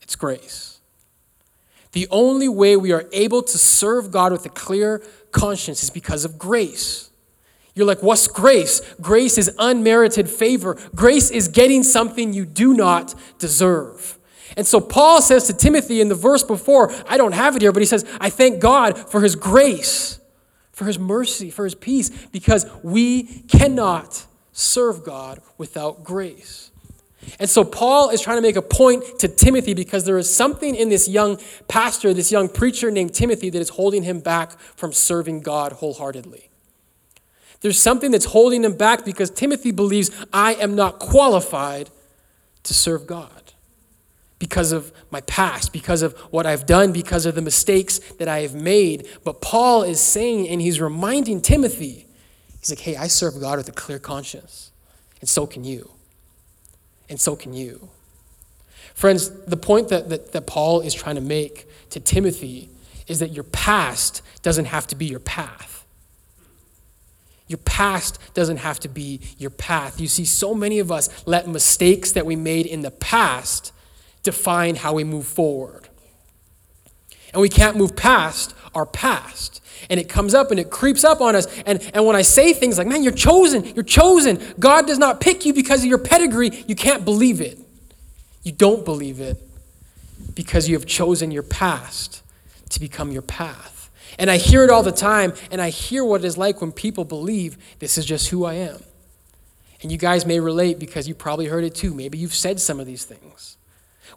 It's 0.00 0.14
grace. 0.14 0.75
The 1.96 2.08
only 2.10 2.46
way 2.46 2.76
we 2.76 2.92
are 2.92 3.06
able 3.10 3.42
to 3.42 3.56
serve 3.56 4.10
God 4.10 4.30
with 4.30 4.44
a 4.44 4.50
clear 4.50 5.02
conscience 5.32 5.82
is 5.82 5.88
because 5.88 6.26
of 6.26 6.38
grace. 6.38 7.08
You're 7.74 7.86
like, 7.86 8.02
what's 8.02 8.28
grace? 8.28 8.82
Grace 9.00 9.38
is 9.38 9.50
unmerited 9.58 10.28
favor. 10.28 10.76
Grace 10.94 11.30
is 11.30 11.48
getting 11.48 11.82
something 11.82 12.34
you 12.34 12.44
do 12.44 12.74
not 12.74 13.14
deserve. 13.38 14.18
And 14.58 14.66
so 14.66 14.78
Paul 14.78 15.22
says 15.22 15.46
to 15.46 15.54
Timothy 15.54 16.02
in 16.02 16.10
the 16.10 16.14
verse 16.14 16.42
before, 16.42 16.92
I 17.08 17.16
don't 17.16 17.32
have 17.32 17.56
it 17.56 17.62
here, 17.62 17.72
but 17.72 17.80
he 17.80 17.86
says, 17.86 18.04
I 18.20 18.28
thank 18.28 18.60
God 18.60 18.98
for 19.10 19.22
his 19.22 19.34
grace, 19.34 20.20
for 20.72 20.84
his 20.84 20.98
mercy, 20.98 21.48
for 21.48 21.64
his 21.64 21.74
peace, 21.74 22.10
because 22.26 22.66
we 22.82 23.22
cannot 23.48 24.26
serve 24.52 25.02
God 25.02 25.40
without 25.56 26.04
grace. 26.04 26.72
And 27.38 27.50
so 27.50 27.64
Paul 27.64 28.10
is 28.10 28.20
trying 28.20 28.38
to 28.38 28.42
make 28.42 28.56
a 28.56 28.62
point 28.62 29.04
to 29.20 29.28
Timothy 29.28 29.74
because 29.74 30.04
there 30.04 30.18
is 30.18 30.34
something 30.34 30.74
in 30.74 30.88
this 30.88 31.08
young 31.08 31.38
pastor, 31.68 32.14
this 32.14 32.30
young 32.30 32.48
preacher 32.48 32.90
named 32.90 33.14
Timothy, 33.14 33.50
that 33.50 33.60
is 33.60 33.70
holding 33.70 34.02
him 34.02 34.20
back 34.20 34.58
from 34.76 34.92
serving 34.92 35.40
God 35.40 35.72
wholeheartedly. 35.72 36.50
There's 37.60 37.80
something 37.80 38.10
that's 38.10 38.26
holding 38.26 38.64
him 38.64 38.76
back 38.76 39.04
because 39.04 39.30
Timothy 39.30 39.70
believes 39.70 40.10
I 40.32 40.54
am 40.54 40.76
not 40.76 40.98
qualified 40.98 41.90
to 42.62 42.74
serve 42.74 43.06
God 43.06 43.30
because 44.38 44.72
of 44.72 44.92
my 45.10 45.22
past, 45.22 45.72
because 45.72 46.02
of 46.02 46.12
what 46.30 46.46
I've 46.46 46.66
done, 46.66 46.92
because 46.92 47.24
of 47.26 47.34
the 47.34 47.42
mistakes 47.42 47.98
that 48.18 48.28
I 48.28 48.40
have 48.40 48.54
made. 48.54 49.08
But 49.24 49.40
Paul 49.40 49.82
is 49.82 50.00
saying, 50.00 50.48
and 50.48 50.60
he's 50.60 50.80
reminding 50.80 51.40
Timothy, 51.40 52.06
he's 52.60 52.70
like, 52.70 52.80
hey, 52.80 52.96
I 52.96 53.06
serve 53.06 53.40
God 53.40 53.56
with 53.56 53.68
a 53.68 53.72
clear 53.72 53.98
conscience, 53.98 54.72
and 55.20 55.28
so 55.28 55.46
can 55.46 55.64
you. 55.64 55.95
And 57.08 57.20
so 57.20 57.36
can 57.36 57.52
you. 57.52 57.88
Friends, 58.94 59.30
the 59.44 59.56
point 59.56 59.88
that, 59.88 60.08
that, 60.08 60.32
that 60.32 60.46
Paul 60.46 60.80
is 60.80 60.94
trying 60.94 61.16
to 61.16 61.20
make 61.20 61.66
to 61.90 62.00
Timothy 62.00 62.70
is 63.06 63.18
that 63.18 63.30
your 63.30 63.44
past 63.44 64.22
doesn't 64.42 64.64
have 64.66 64.86
to 64.88 64.96
be 64.96 65.06
your 65.06 65.20
path. 65.20 65.84
Your 67.48 67.58
past 67.58 68.18
doesn't 68.34 68.56
have 68.56 68.80
to 68.80 68.88
be 68.88 69.20
your 69.38 69.50
path. 69.50 70.00
You 70.00 70.08
see, 70.08 70.24
so 70.24 70.54
many 70.54 70.78
of 70.78 70.90
us 70.90 71.08
let 71.26 71.46
mistakes 71.46 72.12
that 72.12 72.26
we 72.26 72.34
made 72.34 72.66
in 72.66 72.82
the 72.82 72.90
past 72.90 73.72
define 74.22 74.76
how 74.76 74.94
we 74.94 75.04
move 75.04 75.26
forward. 75.26 75.88
And 77.32 77.42
we 77.42 77.48
can't 77.48 77.76
move 77.76 77.96
past 77.96 78.54
our 78.74 78.86
past. 78.86 79.62
And 79.90 80.00
it 80.00 80.08
comes 80.08 80.34
up 80.34 80.50
and 80.50 80.60
it 80.60 80.70
creeps 80.70 81.04
up 81.04 81.20
on 81.20 81.36
us. 81.36 81.46
And, 81.66 81.82
and 81.94 82.06
when 82.06 82.16
I 82.16 82.22
say 82.22 82.52
things 82.52 82.78
like, 82.78 82.86
man, 82.86 83.02
you're 83.02 83.12
chosen, 83.12 83.64
you're 83.74 83.84
chosen, 83.84 84.40
God 84.58 84.86
does 84.86 84.98
not 84.98 85.20
pick 85.20 85.44
you 85.44 85.52
because 85.52 85.82
of 85.82 85.86
your 85.86 85.98
pedigree, 85.98 86.64
you 86.66 86.74
can't 86.74 87.04
believe 87.04 87.40
it. 87.40 87.58
You 88.42 88.52
don't 88.52 88.84
believe 88.84 89.20
it 89.20 89.38
because 90.34 90.68
you 90.68 90.76
have 90.76 90.86
chosen 90.86 91.30
your 91.30 91.42
past 91.42 92.22
to 92.70 92.80
become 92.80 93.10
your 93.10 93.22
path. 93.22 93.90
And 94.18 94.30
I 94.30 94.36
hear 94.38 94.64
it 94.64 94.70
all 94.70 94.82
the 94.82 94.92
time, 94.92 95.34
and 95.50 95.60
I 95.60 95.70
hear 95.70 96.04
what 96.04 96.22
it 96.22 96.26
is 96.26 96.38
like 96.38 96.60
when 96.60 96.72
people 96.72 97.04
believe 97.04 97.58
this 97.80 97.98
is 97.98 98.06
just 98.06 98.28
who 98.28 98.44
I 98.44 98.54
am. 98.54 98.78
And 99.82 99.92
you 99.92 99.98
guys 99.98 100.24
may 100.24 100.40
relate 100.40 100.78
because 100.78 101.06
you 101.06 101.14
probably 101.14 101.46
heard 101.46 101.64
it 101.64 101.74
too. 101.74 101.92
Maybe 101.92 102.18
you've 102.18 102.34
said 102.34 102.60
some 102.60 102.80
of 102.80 102.86
these 102.86 103.04
things. 103.04 103.56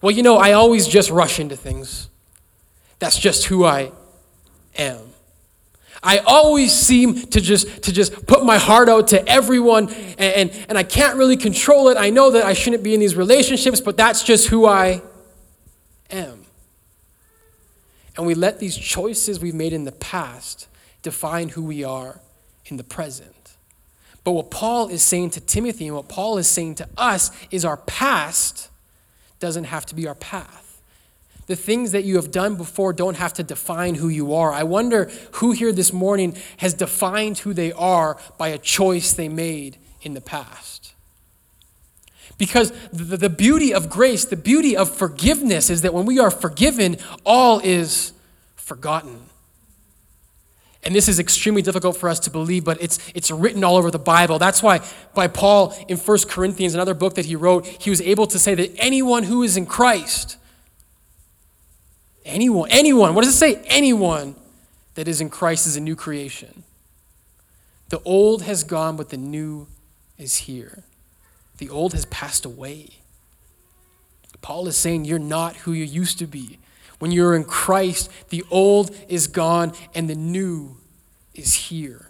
Well, 0.02 0.12
you 0.12 0.24
know, 0.24 0.38
I 0.38 0.54
always 0.54 0.88
just 0.88 1.10
rush 1.10 1.40
into 1.40 1.58
things. 1.58 2.10
That's 3.00 3.18
just 3.18 3.46
who 3.46 3.66
I 3.66 3.92
am. 4.78 5.00
I 6.02 6.20
always 6.20 6.74
seem 6.74 7.16
to 7.28 7.42
just 7.42 7.84
to 7.84 7.92
just 7.92 8.26
put 8.26 8.46
my 8.46 8.58
heart 8.58 8.88
out 8.88 9.10
to 9.10 9.28
everyone 9.28 9.90
and, 9.90 10.52
and, 10.52 10.66
and 10.70 10.78
I 10.78 10.84
can't 10.84 11.18
really 11.18 11.36
control 11.36 11.90
it. 11.90 11.98
I 11.98 12.10
know 12.10 12.32
that 12.32 12.46
I 12.46 12.54
shouldn't 12.54 12.84
be 12.84 12.94
in 12.94 13.00
these 13.00 13.16
relationships, 13.16 13.82
but 13.82 13.98
that's 13.98 14.24
just 14.24 14.48
who 14.48 14.66
I 14.66 15.02
am. 16.10 16.46
And 18.16 18.26
we 18.26 18.34
let 18.34 18.60
these 18.60 18.78
choices 18.78 19.40
we've 19.40 19.54
made 19.54 19.74
in 19.74 19.84
the 19.84 19.92
past 19.92 20.68
define 21.02 21.50
who 21.50 21.64
we 21.64 21.84
are 21.84 22.22
in 22.66 22.78
the 22.78 22.84
present. 22.84 23.56
But 24.24 24.32
what 24.32 24.52
Paul 24.52 24.90
is 24.90 25.02
saying 25.02 25.32
to 25.32 25.42
Timothy 25.42 25.88
and 25.88 25.96
what 25.96 26.08
Paul 26.08 26.38
is 26.38 26.48
saying 26.48 26.76
to 26.76 26.90
us 26.98 27.32
is 27.52 27.66
our 27.66 27.78
past 27.78 28.70
doesn't 29.40 29.66
have 29.66 29.86
to 29.88 29.96
be 29.96 30.08
our 30.08 30.16
path. 30.16 30.69
The 31.50 31.56
things 31.56 31.94
that 31.94 32.04
you 32.04 32.18
have 32.18 32.30
done 32.30 32.58
before 32.58 32.94
don't 32.94 33.18
have 33.18 33.34
to 33.34 33.44
define 33.44 33.96
who 33.96 34.08
you 34.08 34.36
are. 34.36 34.54
I 34.54 34.62
wonder 34.62 35.10
who 35.32 35.52
here 35.52 35.72
this 35.72 35.92
morning 35.92 36.38
has 36.58 36.76
defined 36.76 37.40
who 37.40 37.56
they 37.56 37.72
are 37.72 38.20
by 38.38 38.50
a 38.50 38.60
choice 38.60 39.14
they 39.14 39.30
made 39.30 39.80
in 40.04 40.14
the 40.14 40.22
past. 40.22 40.94
Because 42.38 42.72
the, 42.94 43.18
the 43.18 43.32
beauty 43.32 43.74
of 43.74 43.90
grace, 43.90 44.26
the 44.26 44.36
beauty 44.36 44.78
of 44.78 44.96
forgiveness 44.96 45.72
is 45.72 45.82
that 45.82 45.92
when 45.92 46.06
we 46.06 46.20
are 46.20 46.30
forgiven, 46.30 46.98
all 47.26 47.60
is 47.62 48.12
forgotten. 48.56 49.20
And 50.84 50.94
this 50.94 51.08
is 51.08 51.20
extremely 51.20 51.64
difficult 51.64 51.98
for 51.98 52.10
us 52.10 52.20
to 52.20 52.30
believe, 52.30 52.64
but 52.64 52.80
it's, 52.80 53.00
it's 53.16 53.32
written 53.32 53.64
all 53.64 53.76
over 53.76 53.90
the 53.90 53.98
Bible. 53.98 54.38
That's 54.38 54.62
why 54.62 54.82
by 55.16 55.28
Paul 55.28 55.76
in 55.88 55.98
1 55.98 56.18
Corinthians, 56.28 56.76
another 56.76 56.94
book 56.94 57.16
that 57.16 57.26
he 57.26 57.36
wrote, 57.36 57.66
he 57.66 57.90
was 57.90 58.02
able 58.02 58.28
to 58.28 58.38
say 58.38 58.54
that 58.54 58.72
anyone 58.78 59.24
who 59.24 59.42
is 59.42 59.58
in 59.58 59.66
Christ, 59.66 60.36
anyone, 62.30 62.70
anyone, 62.72 63.16
what 63.16 63.24
does 63.24 63.34
it 63.34 63.38
say? 63.38 63.62
Anyone 63.68 64.36
that 64.96 65.08
is 65.08 65.22
in 65.22 65.30
Christ 65.30 65.68
is 65.68 65.76
a 65.76 65.82
new 65.82 65.96
creation. 65.96 66.64
The 67.90 68.02
old 68.04 68.44
has 68.44 68.64
gone, 68.64 68.96
but 68.96 69.10
the 69.10 69.18
new 69.18 69.68
is 70.18 70.38
here. 70.38 70.84
The 71.58 71.70
old 71.70 71.94
has 71.94 72.06
passed 72.06 72.46
away. 72.46 72.90
Paul 74.42 74.68
is 74.68 74.78
saying 74.78 75.06
you're 75.06 75.20
not 75.20 75.58
who 75.58 75.74
you 75.74 75.84
used 75.84 76.20
to 76.20 76.28
be. 76.28 76.60
When 77.00 77.12
you're 77.12 77.36
in 77.36 77.44
Christ, 77.44 78.10
the 78.30 78.44
old 78.52 78.92
is 79.08 79.28
gone 79.28 79.74
and 79.96 80.10
the 80.10 80.16
new 80.16 80.78
is 81.34 81.54
here. 81.54 82.08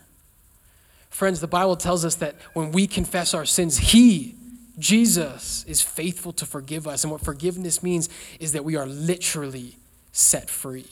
Friends, 1.10 1.42
the 1.42 1.48
Bible 1.48 1.76
tells 1.76 2.06
us 2.06 2.16
that 2.16 2.36
when 2.54 2.72
we 2.72 2.88
confess 2.88 3.34
our 3.34 3.46
sins, 3.46 3.78
He, 3.78 4.36
Jesus, 4.78 5.66
is 5.68 5.82
faithful 5.82 6.32
to 6.34 6.46
forgive 6.46 6.88
us. 6.88 7.04
And 7.04 7.12
what 7.12 7.22
forgiveness 7.22 7.84
means 7.84 8.10
is 8.40 8.54
that 8.54 8.64
we 8.64 8.76
are 8.76 8.86
literally 8.86 9.78
set 10.12 10.50
free. 10.50 10.88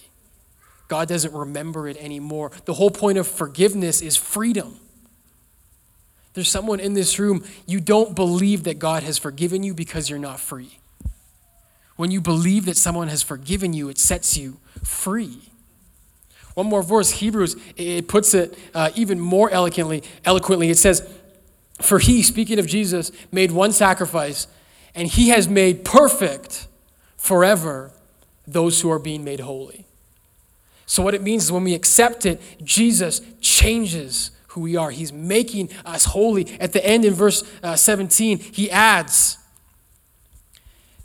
God 0.87 1.07
doesn't 1.07 1.33
remember 1.33 1.87
it 1.87 1.97
anymore. 1.97 2.51
The 2.65 2.73
whole 2.73 2.91
point 2.91 3.17
of 3.17 3.27
forgiveness 3.27 4.01
is 4.01 4.15
freedom. 4.15 4.79
There's 6.33 6.49
someone 6.49 6.79
in 6.79 6.93
this 6.93 7.17
room, 7.17 7.43
you 7.65 7.79
don't 7.79 8.15
believe 8.15 8.63
that 8.65 8.79
God 8.79 9.03
has 9.03 9.17
forgiven 9.17 9.63
you 9.63 9.73
because 9.73 10.09
you're 10.09 10.19
not 10.19 10.39
free. 10.39 10.77
When 11.95 12.11
you 12.11 12.21
believe 12.21 12.65
that 12.65 12.77
someone 12.77 13.07
has 13.07 13.23
forgiven 13.23 13.73
you, 13.73 13.89
it 13.89 13.97
sets 13.97 14.37
you 14.37 14.59
free. 14.83 15.39
One 16.53 16.67
more 16.67 16.83
verse, 16.83 17.11
Hebrews, 17.11 17.55
it 17.75 18.07
puts 18.07 18.33
it 18.33 18.57
uh, 18.73 18.91
even 18.95 19.19
more 19.19 19.49
eloquently. 19.49 20.03
Eloquently, 20.25 20.69
it 20.69 20.77
says, 20.77 21.07
"For 21.81 21.99
he, 21.99 22.23
speaking 22.23 22.59
of 22.59 22.67
Jesus, 22.67 23.11
made 23.31 23.51
one 23.51 23.71
sacrifice, 23.71 24.47
and 24.95 25.07
he 25.07 25.29
has 25.29 25.47
made 25.47 25.85
perfect 25.85 26.67
forever 27.15 27.91
those 28.47 28.81
who 28.81 28.89
are 28.89 28.99
being 28.99 29.23
made 29.23 29.41
holy." 29.41 29.85
So 30.85 31.03
what 31.03 31.13
it 31.13 31.21
means 31.21 31.43
is 31.45 31.51
when 31.51 31.65
we 31.65 31.75
accept 31.75 32.25
it, 32.25 32.41
Jesus 32.63 33.21
changes 33.41 34.31
who 34.47 34.61
we 34.61 34.75
are. 34.75 34.89
He's 34.89 35.11
making 35.13 35.69
us 35.85 36.05
holy. 36.05 36.57
At 36.59 36.71
the 36.71 36.83
end 36.83 37.05
in 37.05 37.13
verse 37.13 37.43
uh, 37.61 37.75
17, 37.75 38.39
he 38.39 38.71
adds, 38.71 39.37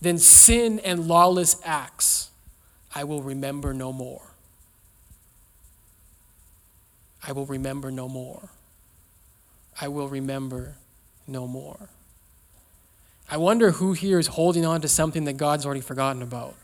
Then 0.00 0.18
sin 0.18 0.78
and 0.80 1.06
lawless 1.06 1.56
acts 1.64 2.30
I 2.94 3.04
will 3.04 3.22
remember 3.22 3.74
no 3.74 3.92
more. 3.92 4.22
I 7.26 7.32
will 7.32 7.46
remember 7.46 7.90
no 7.90 8.08
more. 8.08 8.50
I 9.80 9.88
will 9.88 10.08
remember 10.08 10.76
no 11.26 11.46
more. 11.46 11.88
I 13.30 13.36
wonder 13.36 13.72
who 13.72 13.94
here 13.94 14.18
is 14.18 14.28
holding 14.28 14.66
on 14.66 14.80
to 14.82 14.88
something 14.88 15.24
that 15.24 15.34
God's 15.34 15.64
already 15.64 15.80
forgotten 15.80 16.20
about. 16.20 16.54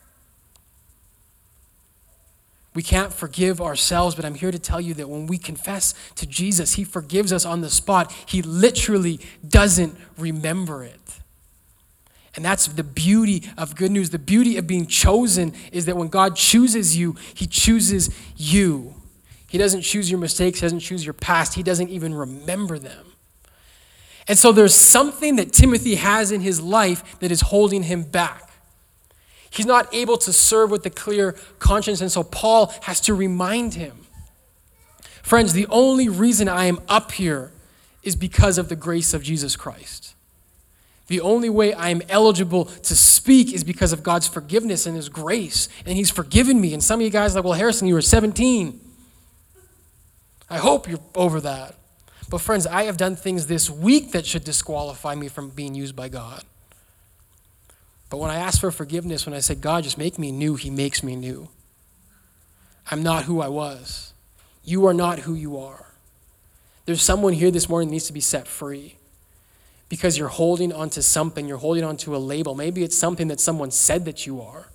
We 2.78 2.84
can't 2.84 3.12
forgive 3.12 3.60
ourselves, 3.60 4.14
but 4.14 4.24
I'm 4.24 4.36
here 4.36 4.52
to 4.52 4.58
tell 4.58 4.80
you 4.80 4.94
that 4.94 5.08
when 5.08 5.26
we 5.26 5.36
confess 5.36 5.94
to 6.14 6.28
Jesus, 6.28 6.74
He 6.74 6.84
forgives 6.84 7.32
us 7.32 7.44
on 7.44 7.60
the 7.60 7.70
spot. 7.70 8.12
He 8.24 8.40
literally 8.40 9.18
doesn't 9.48 9.96
remember 10.16 10.84
it. 10.84 11.18
And 12.36 12.44
that's 12.44 12.68
the 12.68 12.84
beauty 12.84 13.50
of 13.56 13.74
good 13.74 13.90
news. 13.90 14.10
The 14.10 14.20
beauty 14.20 14.58
of 14.58 14.68
being 14.68 14.86
chosen 14.86 15.54
is 15.72 15.86
that 15.86 15.96
when 15.96 16.06
God 16.06 16.36
chooses 16.36 16.96
you, 16.96 17.16
He 17.34 17.48
chooses 17.48 18.10
you. 18.36 18.94
He 19.48 19.58
doesn't 19.58 19.82
choose 19.82 20.08
your 20.08 20.20
mistakes, 20.20 20.60
He 20.60 20.64
doesn't 20.64 20.78
choose 20.78 21.04
your 21.04 21.14
past, 21.14 21.54
He 21.54 21.64
doesn't 21.64 21.88
even 21.88 22.14
remember 22.14 22.78
them. 22.78 23.06
And 24.28 24.38
so 24.38 24.52
there's 24.52 24.76
something 24.76 25.34
that 25.34 25.52
Timothy 25.52 25.96
has 25.96 26.30
in 26.30 26.42
his 26.42 26.60
life 26.60 27.18
that 27.18 27.32
is 27.32 27.40
holding 27.40 27.82
him 27.82 28.04
back. 28.04 28.47
He's 29.50 29.66
not 29.66 29.92
able 29.94 30.18
to 30.18 30.32
serve 30.32 30.70
with 30.70 30.84
a 30.86 30.90
clear 30.90 31.32
conscience, 31.58 32.00
and 32.00 32.12
so 32.12 32.22
Paul 32.22 32.72
has 32.82 33.00
to 33.02 33.14
remind 33.14 33.74
him. 33.74 34.06
Friends, 35.22 35.52
the 35.52 35.66
only 35.68 36.08
reason 36.08 36.48
I 36.48 36.66
am 36.66 36.80
up 36.88 37.12
here 37.12 37.52
is 38.02 38.16
because 38.16 38.58
of 38.58 38.68
the 38.68 38.76
grace 38.76 39.12
of 39.12 39.22
Jesus 39.22 39.56
Christ. 39.56 40.14
The 41.08 41.20
only 41.20 41.50
way 41.50 41.72
I 41.72 41.88
am 41.88 42.02
eligible 42.08 42.66
to 42.66 42.94
speak 42.94 43.52
is 43.52 43.64
because 43.64 43.92
of 43.92 44.02
God's 44.02 44.28
forgiveness 44.28 44.86
and 44.86 44.94
His 44.94 45.08
grace. 45.08 45.68
And 45.86 45.96
He's 45.96 46.10
forgiven 46.10 46.60
me. 46.60 46.74
And 46.74 46.84
some 46.84 47.00
of 47.00 47.04
you 47.04 47.10
guys 47.10 47.32
are 47.32 47.38
like, 47.40 47.44
well, 47.44 47.54
Harrison, 47.54 47.88
you 47.88 47.94
were 47.94 48.02
17. 48.02 48.78
I 50.50 50.58
hope 50.58 50.88
you're 50.88 51.00
over 51.14 51.40
that. 51.40 51.74
But, 52.30 52.42
friends, 52.42 52.66
I 52.66 52.84
have 52.84 52.98
done 52.98 53.16
things 53.16 53.46
this 53.46 53.70
week 53.70 54.12
that 54.12 54.26
should 54.26 54.44
disqualify 54.44 55.14
me 55.14 55.28
from 55.28 55.48
being 55.48 55.74
used 55.74 55.96
by 55.96 56.08
God. 56.08 56.44
But 58.10 58.18
when 58.18 58.30
I 58.30 58.36
ask 58.36 58.60
for 58.60 58.70
forgiveness, 58.70 59.26
when 59.26 59.34
I 59.34 59.40
say, 59.40 59.54
God, 59.54 59.84
just 59.84 59.98
make 59.98 60.18
me 60.18 60.32
new, 60.32 60.56
He 60.56 60.70
makes 60.70 61.02
me 61.02 61.14
new. 61.14 61.48
I'm 62.90 63.02
not 63.02 63.24
who 63.24 63.40
I 63.40 63.48
was. 63.48 64.14
You 64.64 64.86
are 64.86 64.94
not 64.94 65.20
who 65.20 65.34
you 65.34 65.58
are. 65.58 65.86
There's 66.86 67.02
someone 67.02 67.34
here 67.34 67.50
this 67.50 67.68
morning 67.68 67.88
that 67.88 67.92
needs 67.92 68.06
to 68.06 68.12
be 68.14 68.20
set 68.20 68.48
free 68.48 68.96
because 69.88 70.16
you're 70.16 70.28
holding 70.28 70.72
onto 70.72 71.02
something, 71.02 71.46
you're 71.46 71.58
holding 71.58 71.84
onto 71.84 72.16
a 72.16 72.18
label. 72.18 72.54
Maybe 72.54 72.82
it's 72.82 72.96
something 72.96 73.28
that 73.28 73.40
someone 73.40 73.70
said 73.70 74.04
that 74.06 74.26
you 74.26 74.40
are. 74.40 74.68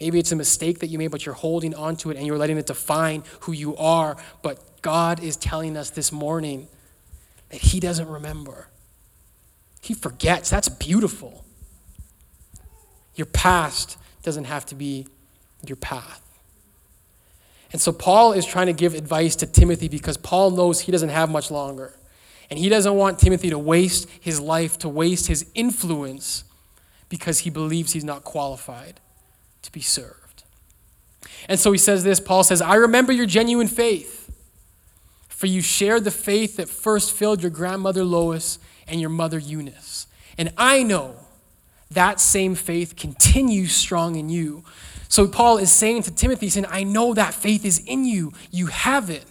Maybe 0.00 0.20
it's 0.20 0.30
a 0.30 0.36
mistake 0.36 0.78
that 0.78 0.86
you 0.86 0.98
made, 0.98 1.10
but 1.10 1.26
you're 1.26 1.34
holding 1.34 1.74
onto 1.74 2.10
it 2.10 2.16
and 2.16 2.26
you're 2.26 2.38
letting 2.38 2.58
it 2.58 2.66
define 2.66 3.24
who 3.40 3.52
you 3.52 3.76
are. 3.76 4.16
But 4.42 4.82
God 4.82 5.22
is 5.22 5.36
telling 5.36 5.76
us 5.76 5.90
this 5.90 6.12
morning 6.12 6.68
that 7.48 7.60
He 7.60 7.80
doesn't 7.80 8.08
remember. 8.08 8.68
He 9.80 9.94
forgets. 9.94 10.50
That's 10.50 10.68
beautiful. 10.68 11.44
Your 13.18 13.26
past 13.26 13.98
doesn't 14.22 14.44
have 14.44 14.64
to 14.66 14.76
be 14.76 15.08
your 15.66 15.76
path. 15.76 16.22
And 17.72 17.80
so 17.80 17.92
Paul 17.92 18.32
is 18.32 18.46
trying 18.46 18.68
to 18.68 18.72
give 18.72 18.94
advice 18.94 19.34
to 19.36 19.46
Timothy 19.46 19.88
because 19.88 20.16
Paul 20.16 20.52
knows 20.52 20.80
he 20.80 20.92
doesn't 20.92 21.08
have 21.08 21.28
much 21.28 21.50
longer. 21.50 21.94
And 22.48 22.58
he 22.58 22.68
doesn't 22.68 22.94
want 22.94 23.18
Timothy 23.18 23.50
to 23.50 23.58
waste 23.58 24.08
his 24.20 24.40
life, 24.40 24.78
to 24.78 24.88
waste 24.88 25.26
his 25.26 25.44
influence, 25.54 26.44
because 27.08 27.40
he 27.40 27.50
believes 27.50 27.92
he's 27.92 28.04
not 28.04 28.22
qualified 28.22 29.00
to 29.62 29.72
be 29.72 29.80
served. 29.80 30.44
And 31.48 31.58
so 31.58 31.72
he 31.72 31.78
says 31.78 32.04
this 32.04 32.20
Paul 32.20 32.44
says, 32.44 32.62
I 32.62 32.76
remember 32.76 33.12
your 33.12 33.26
genuine 33.26 33.68
faith, 33.68 34.30
for 35.28 35.46
you 35.46 35.60
shared 35.60 36.04
the 36.04 36.10
faith 36.10 36.56
that 36.56 36.68
first 36.68 37.12
filled 37.12 37.42
your 37.42 37.50
grandmother 37.50 38.04
Lois 38.04 38.60
and 38.86 39.00
your 39.00 39.10
mother 39.10 39.38
Eunice. 39.38 40.06
And 40.38 40.52
I 40.56 40.84
know 40.84 41.16
that 41.90 42.20
same 42.20 42.54
faith 42.54 42.96
continues 42.96 43.74
strong 43.74 44.16
in 44.16 44.28
you. 44.28 44.64
So 45.08 45.26
Paul 45.26 45.58
is 45.58 45.72
saying 45.72 46.02
to 46.02 46.14
Timothy, 46.14 46.50
saying, 46.50 46.66
I 46.68 46.84
know 46.84 47.14
that 47.14 47.32
faith 47.32 47.64
is 47.64 47.78
in 47.86 48.04
you. 48.04 48.32
You 48.50 48.66
have 48.66 49.08
it. 49.08 49.24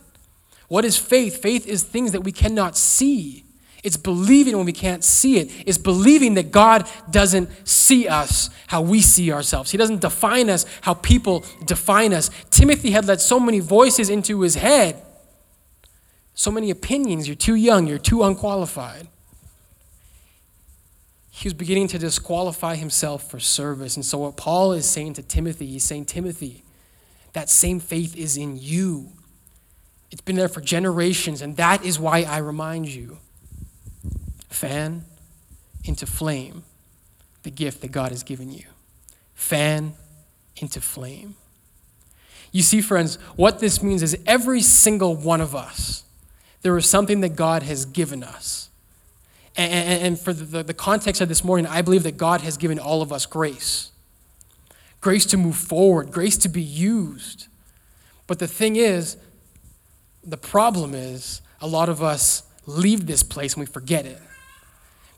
What 0.67 0.83
is 0.83 0.97
faith? 0.97 1.41
Faith 1.41 1.67
is 1.67 1.83
things 1.83 2.11
that 2.13 2.21
we 2.21 2.31
cannot 2.31 2.75
see. 2.75 3.43
It's 3.83 3.95
believing 3.95 4.57
when 4.57 4.65
we 4.65 4.73
can't 4.73 5.03
see 5.03 5.37
it. 5.37 5.51
It's 5.67 5.77
believing 5.77 6.33
that 6.33 6.51
God 6.51 6.89
doesn't 7.11 7.49
see 7.65 8.07
us 8.07 8.49
how 8.65 8.81
we 8.81 9.01
see 9.01 9.31
ourselves. 9.31 9.71
He 9.71 9.77
doesn't 9.77 10.01
define 10.01 10.49
us 10.49 10.65
how 10.81 10.95
people 10.95 11.45
define 11.65 12.11
us. 12.11 12.31
Timothy 12.49 12.89
had 12.91 13.05
let 13.05 13.21
so 13.21 13.39
many 13.39 13.59
voices 13.59 14.09
into 14.09 14.41
his 14.41 14.55
head, 14.55 15.01
so 16.33 16.49
many 16.49 16.71
opinions. 16.71 17.27
You're 17.27 17.35
too 17.35 17.55
young, 17.55 17.85
you're 17.85 17.99
too 17.99 18.23
unqualified 18.23 19.07
he 21.37 21.47
was 21.47 21.53
beginning 21.53 21.87
to 21.89 21.99
disqualify 21.99 22.77
himself 22.77 23.29
for 23.29 23.39
service. 23.39 23.95
And 23.95 24.03
so, 24.03 24.17
what 24.17 24.37
Paul 24.37 24.73
is 24.73 24.87
saying 24.87 25.13
to 25.13 25.21
Timothy, 25.21 25.67
he's 25.67 25.83
saying, 25.83 26.05
Timothy, 26.05 26.63
that 27.33 27.47
same 27.47 27.79
faith 27.79 28.17
is 28.17 28.37
in 28.37 28.57
you. 28.59 29.11
It's 30.09 30.21
been 30.21 30.35
there 30.35 30.47
for 30.47 30.61
generations, 30.61 31.43
and 31.43 31.55
that 31.57 31.85
is 31.85 31.99
why 31.99 32.23
I 32.23 32.39
remind 32.39 32.87
you 32.87 33.19
fan 34.49 35.03
into 35.83 36.07
flame 36.07 36.63
the 37.43 37.51
gift 37.51 37.81
that 37.81 37.91
God 37.91 38.09
has 38.09 38.23
given 38.23 38.51
you. 38.51 38.65
Fan 39.35 39.93
into 40.55 40.81
flame. 40.81 41.35
You 42.51 42.63
see, 42.63 42.81
friends, 42.81 43.17
what 43.35 43.59
this 43.59 43.83
means 43.83 44.01
is 44.01 44.17
every 44.25 44.61
single 44.61 45.15
one 45.15 45.41
of 45.41 45.53
us, 45.53 46.03
there 46.63 46.75
is 46.77 46.89
something 46.89 47.21
that 47.21 47.35
God 47.35 47.61
has 47.61 47.85
given 47.85 48.23
us 48.23 48.67
and, 49.57 50.03
and 50.03 50.19
for 50.19 50.33
the, 50.33 50.63
the 50.63 50.73
context 50.73 51.21
of 51.21 51.29
this 51.29 51.43
morning, 51.43 51.65
I 51.65 51.81
believe 51.81 52.03
that 52.03 52.17
God 52.17 52.41
has 52.41 52.57
given 52.57 52.79
all 52.79 53.01
of 53.01 53.11
us 53.11 53.25
grace 53.25 53.91
grace 54.99 55.25
to 55.27 55.37
move 55.37 55.55
forward, 55.55 56.11
grace 56.11 56.37
to 56.37 56.49
be 56.49 56.61
used. 56.61 57.47
But 58.25 58.39
the 58.39 58.47
thing 58.47 58.75
is, 58.75 59.15
the 60.23 60.37
problem 60.37 60.93
is, 60.93 61.41
a 61.61 61.67
lot 61.67 61.87
of 61.87 62.03
us 62.03 62.43
leave 62.65 63.07
this 63.07 63.23
place 63.23 63.53
and 63.53 63.61
we 63.61 63.65
forget 63.65 64.05
it 64.05 64.19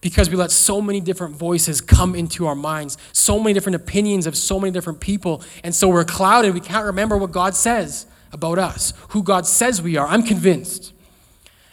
because 0.02 0.30
we 0.30 0.36
let 0.36 0.52
so 0.52 0.82
many 0.82 1.02
different 1.02 1.36
voices 1.36 1.82
come 1.82 2.16
into 2.16 2.46
our 2.48 2.56
minds, 2.56 2.98
so 3.12 3.40
many 3.40 3.54
different 3.54 3.76
opinions 3.76 4.28
of 4.28 4.38
so 4.38 4.60
many 4.60 4.72
different 4.72 5.00
people. 5.00 5.44
And 5.64 5.76
so 5.76 5.90
we're 5.90 6.06
clouded. 6.06 6.54
We 6.54 6.62
can't 6.62 6.86
remember 6.86 7.18
what 7.18 7.32
God 7.32 7.56
says 7.56 8.06
about 8.32 8.60
us, 8.60 8.94
who 9.10 9.24
God 9.24 9.46
says 9.46 9.82
we 9.82 9.98
are. 9.98 10.08
I'm 10.08 10.24
convinced. 10.24 10.94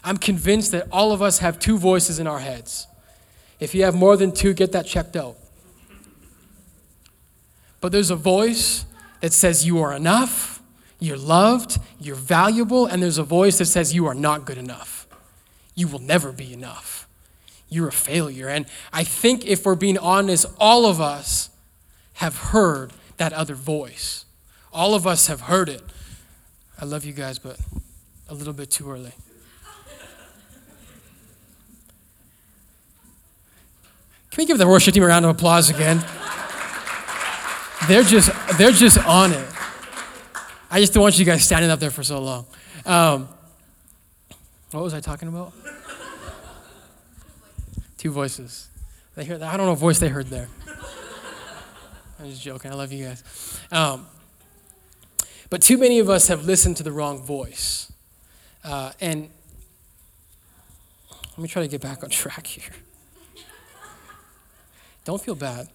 I'm 0.06 0.16
convinced 0.16 0.70
that 0.70 0.86
all 0.92 1.10
of 1.10 1.20
us 1.20 1.40
have 1.40 1.58
two 1.58 1.76
voices 1.76 2.20
in 2.20 2.28
our 2.28 2.38
heads. 2.38 2.86
If 3.58 3.74
you 3.74 3.82
have 3.82 3.94
more 3.96 4.16
than 4.16 4.30
two, 4.30 4.54
get 4.54 4.70
that 4.70 4.86
checked 4.86 5.16
out. 5.16 5.36
But 7.80 7.90
there's 7.90 8.12
a 8.12 8.16
voice 8.16 8.84
that 9.20 9.32
says 9.32 9.66
you 9.66 9.80
are 9.80 9.92
enough, 9.92 10.62
you're 11.00 11.16
loved, 11.16 11.78
you're 12.00 12.14
valuable, 12.14 12.86
and 12.86 13.02
there's 13.02 13.18
a 13.18 13.24
voice 13.24 13.58
that 13.58 13.64
says 13.64 13.96
you 13.96 14.06
are 14.06 14.14
not 14.14 14.44
good 14.44 14.58
enough. 14.58 15.08
You 15.74 15.88
will 15.88 15.98
never 15.98 16.30
be 16.30 16.52
enough. 16.52 17.08
You're 17.68 17.88
a 17.88 17.92
failure. 17.92 18.48
And 18.48 18.66
I 18.92 19.02
think 19.02 19.44
if 19.44 19.66
we're 19.66 19.74
being 19.74 19.98
honest, 19.98 20.46
all 20.60 20.86
of 20.86 21.00
us 21.00 21.50
have 22.14 22.36
heard 22.36 22.92
that 23.16 23.32
other 23.32 23.56
voice. 23.56 24.24
All 24.72 24.94
of 24.94 25.04
us 25.04 25.26
have 25.26 25.42
heard 25.42 25.68
it. 25.68 25.82
I 26.80 26.84
love 26.84 27.04
you 27.04 27.12
guys, 27.12 27.40
but 27.40 27.58
a 28.28 28.34
little 28.34 28.52
bit 28.52 28.70
too 28.70 28.88
early. 28.88 29.12
Can 34.36 34.42
we 34.42 34.46
give 34.48 34.58
the 34.58 34.68
worship 34.68 34.92
team 34.92 35.02
a 35.02 35.06
round 35.06 35.24
of 35.24 35.30
applause 35.30 35.70
again? 35.70 36.04
they're 37.88 38.02
just 38.02 38.30
they're 38.58 38.70
just 38.70 38.98
on 38.98 39.32
it. 39.32 39.48
I 40.70 40.78
just 40.78 40.92
don't 40.92 41.02
want 41.02 41.18
you 41.18 41.24
guys 41.24 41.42
standing 41.42 41.70
up 41.70 41.80
there 41.80 41.90
for 41.90 42.04
so 42.04 42.20
long. 42.20 42.46
Um, 42.84 43.30
what 44.72 44.84
was 44.84 44.92
I 44.92 45.00
talking 45.00 45.28
about? 45.28 45.54
Two 47.96 48.10
voices. 48.10 48.68
They 49.14 49.24
hear 49.24 49.38
that? 49.38 49.54
I 49.54 49.56
don't 49.56 49.64
know 49.64 49.72
what 49.72 49.78
voice 49.78 50.00
they 50.00 50.08
heard 50.08 50.26
there. 50.26 50.48
I'm 52.20 52.28
just 52.28 52.42
joking. 52.42 52.70
I 52.70 52.74
love 52.74 52.92
you 52.92 53.06
guys. 53.06 53.58
Um, 53.72 54.06
but 55.48 55.62
too 55.62 55.78
many 55.78 55.98
of 55.98 56.10
us 56.10 56.28
have 56.28 56.44
listened 56.44 56.76
to 56.76 56.82
the 56.82 56.92
wrong 56.92 57.22
voice. 57.22 57.90
Uh, 58.62 58.92
and 59.00 59.30
let 61.30 61.38
me 61.38 61.48
try 61.48 61.62
to 61.62 61.68
get 61.68 61.80
back 61.80 62.04
on 62.04 62.10
track 62.10 62.46
here. 62.46 62.74
Don't 65.06 65.22
feel 65.22 65.36
bad. 65.36 65.68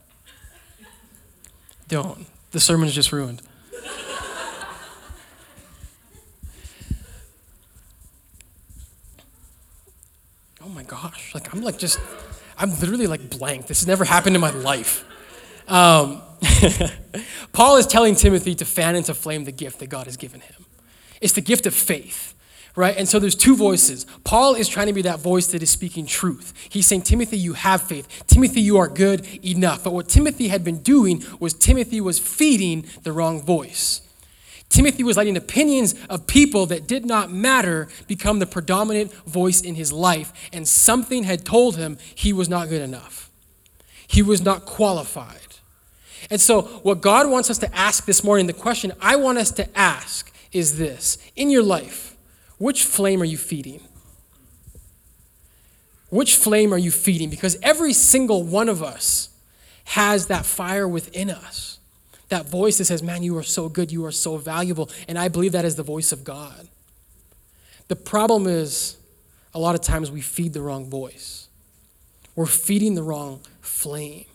Don't. 1.87 2.27
The 2.51 2.59
sermon 2.59 2.89
is 2.89 2.93
just 2.93 3.13
ruined. 3.13 3.41
oh 10.61 10.67
my 10.67 10.83
gosh. 10.83 11.33
Like, 11.33 11.53
I'm 11.53 11.61
like 11.61 11.77
just, 11.77 11.97
I'm 12.57 12.71
literally 12.81 13.07
like 13.07 13.29
blank. 13.29 13.67
This 13.67 13.79
has 13.79 13.87
never 13.87 14.03
happened 14.03 14.35
in 14.35 14.41
my 14.41 14.51
life. 14.51 15.05
Um, 15.69 16.21
Paul 17.53 17.77
is 17.77 17.87
telling 17.87 18.15
Timothy 18.15 18.53
to 18.55 18.65
fan 18.65 18.97
into 18.97 19.13
flame 19.13 19.45
the 19.45 19.53
gift 19.53 19.79
that 19.79 19.87
God 19.87 20.07
has 20.07 20.17
given 20.17 20.41
him. 20.41 20.65
It's 21.21 21.33
the 21.33 21.41
gift 21.41 21.65
of 21.65 21.73
faith 21.73 22.35
right? 22.75 22.95
And 22.97 23.07
so 23.07 23.19
there's 23.19 23.35
two 23.35 23.55
voices. 23.55 24.05
Paul 24.23 24.55
is 24.55 24.67
trying 24.67 24.87
to 24.87 24.93
be 24.93 25.01
that 25.03 25.19
voice 25.19 25.47
that 25.47 25.61
is 25.61 25.69
speaking 25.69 26.05
truth. 26.05 26.53
He's 26.69 26.85
saying, 26.85 27.03
Timothy, 27.03 27.37
you 27.37 27.53
have 27.53 27.81
faith. 27.81 28.23
Timothy, 28.27 28.61
you 28.61 28.77
are 28.77 28.87
good 28.87 29.25
enough. 29.43 29.83
But 29.83 29.93
what 29.93 30.07
Timothy 30.07 30.47
had 30.47 30.63
been 30.63 30.79
doing 30.79 31.23
was 31.39 31.53
Timothy 31.53 32.01
was 32.01 32.19
feeding 32.19 32.85
the 33.03 33.11
wrong 33.11 33.41
voice. 33.41 34.01
Timothy 34.69 35.03
was 35.03 35.17
letting 35.17 35.35
opinions 35.35 35.95
of 36.09 36.27
people 36.27 36.65
that 36.67 36.87
did 36.87 37.05
not 37.05 37.29
matter 37.29 37.89
become 38.07 38.39
the 38.39 38.45
predominant 38.45 39.11
voice 39.25 39.61
in 39.61 39.75
his 39.75 39.91
life, 39.91 40.31
and 40.53 40.65
something 40.65 41.23
had 41.23 41.45
told 41.45 41.75
him 41.75 41.97
he 42.15 42.31
was 42.31 42.47
not 42.47 42.69
good 42.69 42.81
enough. 42.81 43.29
He 44.07 44.21
was 44.21 44.41
not 44.41 44.65
qualified. 44.65 45.39
And 46.29 46.39
so, 46.39 46.61
what 46.83 47.01
God 47.01 47.29
wants 47.29 47.49
us 47.49 47.57
to 47.59 47.75
ask 47.75 48.05
this 48.05 48.23
morning, 48.23 48.47
the 48.47 48.53
question 48.53 48.93
I 49.01 49.17
want 49.17 49.37
us 49.37 49.51
to 49.51 49.77
ask 49.77 50.31
is 50.53 50.77
this 50.77 51.17
In 51.35 51.49
your 51.49 51.63
life, 51.63 52.10
which 52.61 52.83
flame 52.83 53.23
are 53.23 53.25
you 53.25 53.39
feeding? 53.39 53.81
Which 56.09 56.35
flame 56.35 56.71
are 56.71 56.77
you 56.77 56.91
feeding? 56.91 57.31
Because 57.31 57.57
every 57.63 57.91
single 57.91 58.43
one 58.43 58.69
of 58.69 58.83
us 58.83 59.29
has 59.85 60.27
that 60.27 60.45
fire 60.45 60.87
within 60.87 61.31
us. 61.31 61.79
That 62.29 62.47
voice 62.47 62.77
that 62.77 62.85
says, 62.85 63.01
Man, 63.01 63.23
you 63.23 63.35
are 63.39 63.43
so 63.43 63.67
good, 63.67 63.91
you 63.91 64.05
are 64.05 64.11
so 64.11 64.37
valuable. 64.37 64.91
And 65.07 65.17
I 65.17 65.27
believe 65.27 65.53
that 65.53 65.65
is 65.65 65.75
the 65.75 65.81
voice 65.81 66.11
of 66.11 66.23
God. 66.23 66.67
The 67.87 67.95
problem 67.95 68.45
is, 68.45 68.95
a 69.55 69.59
lot 69.59 69.73
of 69.73 69.81
times 69.81 70.11
we 70.11 70.21
feed 70.21 70.53
the 70.53 70.61
wrong 70.61 70.87
voice. 70.87 71.47
We're 72.35 72.45
feeding 72.45 72.93
the 72.93 73.01
wrong 73.01 73.41
flame. 73.61 74.25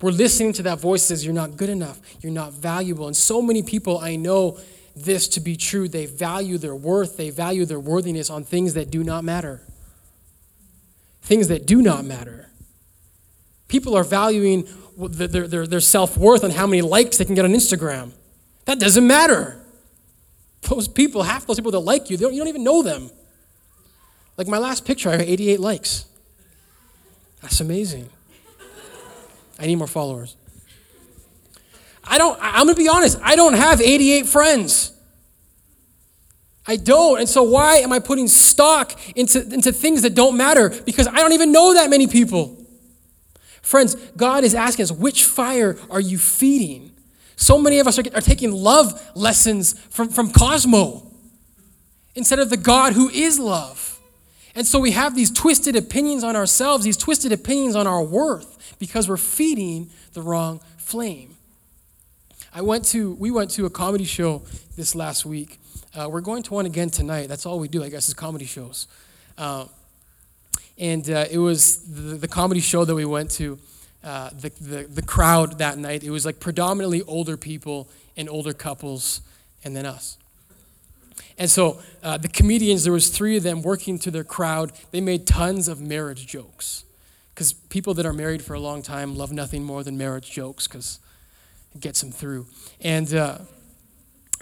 We're 0.00 0.10
listening 0.10 0.52
to 0.54 0.64
that 0.64 0.80
voice 0.80 1.02
that 1.02 1.14
says, 1.14 1.24
You're 1.24 1.32
not 1.32 1.56
good 1.56 1.70
enough, 1.70 2.00
you're 2.20 2.32
not 2.32 2.54
valuable. 2.54 3.06
And 3.06 3.16
so 3.16 3.40
many 3.40 3.62
people 3.62 3.98
I 3.98 4.16
know 4.16 4.58
this 4.96 5.28
to 5.28 5.40
be 5.40 5.56
true. 5.56 5.88
They 5.88 6.06
value 6.06 6.58
their 6.58 6.74
worth, 6.74 7.16
they 7.16 7.30
value 7.30 7.64
their 7.64 7.80
worthiness 7.80 8.30
on 8.30 8.44
things 8.44 8.74
that 8.74 8.90
do 8.90 9.02
not 9.02 9.24
matter. 9.24 9.62
Things 11.22 11.48
that 11.48 11.66
do 11.66 11.82
not 11.82 12.04
matter. 12.04 12.50
People 13.68 13.96
are 13.96 14.04
valuing 14.04 14.68
their, 14.96 15.48
their, 15.48 15.66
their 15.66 15.80
self 15.80 16.16
worth 16.16 16.44
on 16.44 16.50
how 16.50 16.66
many 16.66 16.82
likes 16.82 17.18
they 17.18 17.24
can 17.24 17.34
get 17.34 17.44
on 17.44 17.52
Instagram. 17.52 18.12
That 18.66 18.78
doesn't 18.78 19.06
matter. 19.06 19.60
Those 20.62 20.88
people, 20.88 21.22
half 21.22 21.46
those 21.46 21.56
people 21.56 21.72
that 21.72 21.80
like 21.80 22.10
you, 22.10 22.16
don't, 22.16 22.32
you 22.32 22.38
don't 22.38 22.48
even 22.48 22.64
know 22.64 22.82
them. 22.82 23.10
Like 24.36 24.48
my 24.48 24.58
last 24.58 24.84
picture, 24.84 25.10
I 25.10 25.12
had 25.12 25.22
88 25.22 25.60
likes. 25.60 26.06
That's 27.42 27.60
amazing. 27.60 28.08
I 29.58 29.66
need 29.66 29.76
more 29.76 29.86
followers. 29.86 30.36
I 32.06 32.18
don't, 32.18 32.38
I'm 32.40 32.66
gonna 32.66 32.74
be 32.74 32.88
honest, 32.88 33.18
I 33.22 33.36
don't 33.36 33.54
have 33.54 33.80
88 33.80 34.26
friends. 34.26 34.92
I 36.66 36.76
don't. 36.76 37.20
And 37.20 37.28
so 37.28 37.42
why 37.42 37.76
am 37.76 37.92
I 37.92 37.98
putting 37.98 38.26
stock 38.26 38.98
into, 39.16 39.42
into 39.52 39.72
things 39.72 40.02
that 40.02 40.14
don't 40.14 40.36
matter? 40.36 40.70
Because 40.70 41.06
I 41.06 41.16
don't 41.16 41.32
even 41.32 41.52
know 41.52 41.74
that 41.74 41.90
many 41.90 42.06
people. 42.06 42.56
Friends, 43.60 43.94
God 44.16 44.44
is 44.44 44.54
asking 44.54 44.84
us, 44.84 44.92
which 44.92 45.24
fire 45.24 45.76
are 45.90 46.00
you 46.00 46.18
feeding? 46.18 46.92
So 47.36 47.58
many 47.58 47.78
of 47.78 47.86
us 47.86 47.98
are, 47.98 48.04
are 48.14 48.20
taking 48.20 48.52
love 48.52 49.10
lessons 49.14 49.74
from, 49.90 50.08
from 50.08 50.30
Cosmo 50.30 51.10
instead 52.14 52.38
of 52.38 52.50
the 52.50 52.56
God 52.56 52.92
who 52.92 53.08
is 53.08 53.38
love. 53.38 54.00
And 54.54 54.66
so 54.66 54.78
we 54.78 54.92
have 54.92 55.16
these 55.16 55.30
twisted 55.30 55.74
opinions 55.74 56.22
on 56.22 56.36
ourselves, 56.36 56.84
these 56.84 56.96
twisted 56.96 57.32
opinions 57.32 57.74
on 57.74 57.86
our 57.86 58.02
worth 58.02 58.76
because 58.78 59.08
we're 59.08 59.16
feeding 59.16 59.90
the 60.12 60.22
wrong 60.22 60.60
flame. 60.78 61.33
I 62.56 62.60
went 62.60 62.84
to, 62.86 63.14
we 63.14 63.32
went 63.32 63.50
to 63.52 63.66
a 63.66 63.70
comedy 63.70 64.04
show 64.04 64.42
this 64.76 64.94
last 64.94 65.26
week. 65.26 65.58
Uh, 65.92 66.08
we're 66.08 66.20
going 66.20 66.44
to 66.44 66.54
one 66.54 66.66
again 66.66 66.88
tonight. 66.88 67.26
That's 67.26 67.46
all 67.46 67.58
we 67.58 67.66
do, 67.66 67.82
I 67.82 67.88
guess, 67.88 68.06
is 68.06 68.14
comedy 68.14 68.44
shows. 68.44 68.86
Uh, 69.36 69.66
and 70.78 71.10
uh, 71.10 71.24
it 71.28 71.38
was 71.38 71.78
the, 71.92 72.14
the, 72.14 72.28
comedy 72.28 72.60
show 72.60 72.84
that 72.84 72.94
we 72.94 73.04
went 73.04 73.32
to. 73.32 73.58
Uh, 74.04 74.30
the, 74.40 74.50
the, 74.60 74.84
the 74.84 75.02
crowd 75.02 75.58
that 75.58 75.78
night, 75.78 76.04
it 76.04 76.10
was 76.10 76.24
like 76.24 76.38
predominantly 76.38 77.02
older 77.02 77.36
people 77.36 77.88
and 78.16 78.28
older 78.28 78.52
couples, 78.52 79.20
and 79.64 79.74
then 79.74 79.84
us. 79.84 80.16
And 81.36 81.50
so 81.50 81.80
uh, 82.04 82.18
the 82.18 82.28
comedians, 82.28 82.84
there 82.84 82.92
was 82.92 83.08
three 83.08 83.36
of 83.36 83.42
them 83.42 83.62
working 83.62 83.98
to 84.00 84.12
their 84.12 84.22
crowd. 84.22 84.70
They 84.92 85.00
made 85.00 85.26
tons 85.26 85.66
of 85.66 85.80
marriage 85.80 86.28
jokes 86.28 86.84
because 87.34 87.52
people 87.52 87.94
that 87.94 88.06
are 88.06 88.12
married 88.12 88.42
for 88.42 88.54
a 88.54 88.60
long 88.60 88.80
time 88.80 89.16
love 89.16 89.32
nothing 89.32 89.64
more 89.64 89.82
than 89.82 89.98
marriage 89.98 90.30
jokes 90.30 90.68
because 90.68 91.00
gets 91.78 92.00
them 92.00 92.10
through. 92.10 92.46
And 92.80 93.12
uh, 93.14 93.38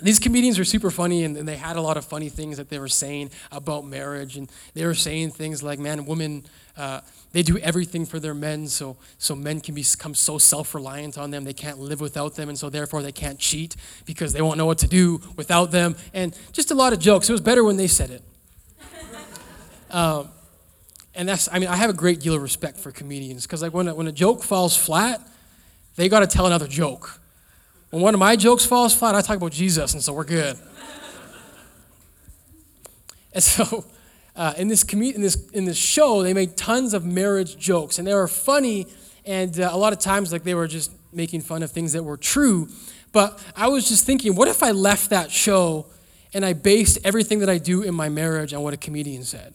these 0.03 0.19
comedians 0.19 0.59
were 0.59 0.65
super 0.65 0.91
funny, 0.91 1.23
and, 1.25 1.37
and, 1.37 1.47
they 1.47 1.57
had 1.57 1.77
a 1.77 1.81
lot 1.81 1.97
of 1.97 2.05
funny 2.05 2.29
things 2.29 2.57
that 2.57 2.69
they 2.69 2.79
were 2.79 2.89
saying 2.89 3.31
about 3.53 3.85
marriage. 3.85 4.37
And 4.37 4.51
they 4.75 4.85
were 4.85 4.95
saying 4.95 5.31
things 5.31 5.63
like, 5.63 5.79
man, 5.79 6.07
women, 6.07 6.45
uh, 6.77 7.03
they 7.33 7.43
do 7.43 7.57
everything 7.59 8.05
for 8.05 8.19
their 8.19 8.35
men, 8.35 8.67
so, 8.67 8.97
so 9.19 9.37
men 9.37 9.61
can 9.61 9.75
become 9.75 10.15
so 10.15 10.39
self 10.39 10.75
reliant 10.75 11.19
on 11.19 11.31
them, 11.31 11.45
they 11.45 11.53
can't 11.53 11.79
live 11.79 12.01
without 12.01 12.35
them, 12.35 12.49
and 12.49 12.59
so 12.59 12.69
therefore 12.69 13.03
they 13.03 13.13
can't 13.13 13.39
cheat 13.39 13.77
because 14.05 14.33
they 14.33 14.43
won't 14.43 14.59
know 14.59 14.67
what 14.67 14.79
to 14.79 14.89
do 14.89 15.21
without 15.37 15.71
them. 15.71 15.95
And 16.13 16.37
just 16.53 16.71
a 16.73 16.75
lot 16.75 16.93
of 16.93 16.99
jokes. 16.99 17.29
It 17.29 17.33
was 17.33 17.41
better 17.41 17.63
when 17.63 17.77
they 17.77 17.87
said 17.87 18.11
it. 18.11 18.23
um, 19.91 20.29
and 21.15 21.29
that's, 21.29 21.49
I 21.53 21.61
mean, 21.61 21.69
I 21.69 21.77
have 21.77 21.91
a 21.91 21.95
great 21.95 22.21
deal 22.21 22.35
of 22.35 22.43
respect 22.43 22.79
for 22.79 22.91
comedians 22.91 23.47
because, 23.47 23.63
like, 23.63 23.73
when 23.73 23.87
a, 23.87 23.95
when 23.95 24.09
a 24.09 24.13
joke 24.13 24.43
falls 24.43 24.77
flat, 24.77 25.21
they 25.95 26.09
got 26.09 26.21
to 26.21 26.27
tell 26.27 26.47
another 26.47 26.67
joke 26.67 27.22
when 27.93 28.01
one 28.01 28.15
of 28.15 28.21
my 28.21 28.37
jokes 28.37 28.65
falls 28.65 28.95
flat, 28.95 29.15
I 29.15 29.21
talk 29.21 29.37
about 29.37 29.53
Jesus, 29.53 29.93
and 29.93 30.03
so 30.03 30.15
we're 30.15 30.25
good. 30.25 30.57
and 33.35 33.45
so, 33.45 33.85
uh, 34.35 34.55
in 34.57 34.69
this 34.69 34.83
com- 34.83 35.03
in 35.03 35.21
this 35.21 35.51
in 35.51 35.67
this 35.67 35.77
show, 35.77 36.23
they 36.23 36.33
made 36.33 36.57
tons 36.57 36.95
of 36.95 37.05
marriage 37.05 37.59
jokes, 37.59 37.99
and 37.99 38.09
they 38.09 38.15
were 38.15 38.29
funny, 38.29 38.87
and 39.27 39.61
uh, 39.61 39.69
a 39.71 39.77
lot 39.77 39.93
of 39.93 39.99
times, 39.99 40.33
like 40.33 40.43
they 40.43 40.55
were 40.55 40.67
just 40.67 40.91
making 41.13 41.43
fun 41.43 41.63
of 41.63 41.71
things 41.71 41.93
that 41.93 42.03
were 42.03 42.17
true. 42.17 42.67
But 43.13 43.39
I 43.55 43.69
was 43.69 43.87
just 43.87 44.07
thinking, 44.07 44.37
what 44.37 44.49
if 44.49 44.63
I 44.63 44.71
left 44.71 45.11
that 45.11 45.31
show 45.31 45.85
and 46.33 46.47
I 46.47 46.55
based 46.55 46.99
everything 47.05 47.41
that 47.41 47.51
I 47.51 47.59
do 47.59 47.83
in 47.83 47.95
my 47.95 48.09
marriage 48.09 48.55
on 48.55 48.63
what 48.63 48.73
a 48.73 48.79
comedian 48.79 49.23
said? 49.25 49.53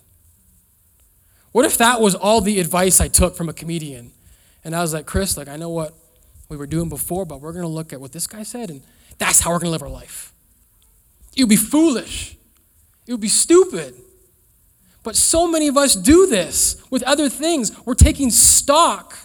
What 1.54 1.66
if 1.66 1.76
that 1.80 2.00
was 2.02 2.14
all 2.14 2.40
the 2.40 2.60
advice 2.60 3.02
I 3.02 3.08
took 3.08 3.36
from 3.36 3.50
a 3.50 3.54
comedian? 3.54 4.12
And 4.64 4.76
I 4.76 4.82
was 4.82 4.94
like, 4.94 5.08
Chris, 5.08 5.38
like 5.38 5.48
I 5.48 5.56
know 5.56 5.70
what 5.70 5.96
we 6.50 6.58
were 6.58 6.68
doing 6.68 6.90
before, 6.90 7.26
but 7.26 7.42
we're 7.42 7.52
going 7.52 7.64
to 7.64 7.70
look 7.70 7.94
at 7.94 8.00
what 8.00 8.12
this 8.12 8.28
guy 8.28 8.44
said, 8.44 8.70
and 8.70 8.82
that's 9.18 9.42
how 9.42 9.52
we're 9.52 9.60
going 9.60 9.68
to 9.68 9.72
live 9.72 9.84
our 9.84 9.90
life. 9.90 10.34
It 11.36 11.44
would 11.44 11.50
be 11.50 11.56
foolish, 11.56 12.38
it 13.06 13.12
would 13.12 13.22
be 13.22 13.28
stupid. 13.28 13.96
But 15.04 15.16
so 15.16 15.48
many 15.50 15.70
of 15.70 15.78
us 15.78 15.96
do 15.96 16.28
this 16.28 16.82
with 16.90 17.02
other 17.04 17.30
things. 17.30 17.72
We're 17.86 17.94
taking 17.94 18.30
stock 18.30 19.18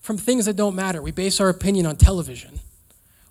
from 0.00 0.16
things 0.16 0.46
that 0.46 0.56
don't 0.56 0.74
matter. 0.74 1.02
We 1.02 1.12
base 1.12 1.38
our 1.38 1.50
opinion 1.50 1.84
on 1.84 1.96
television, 1.96 2.60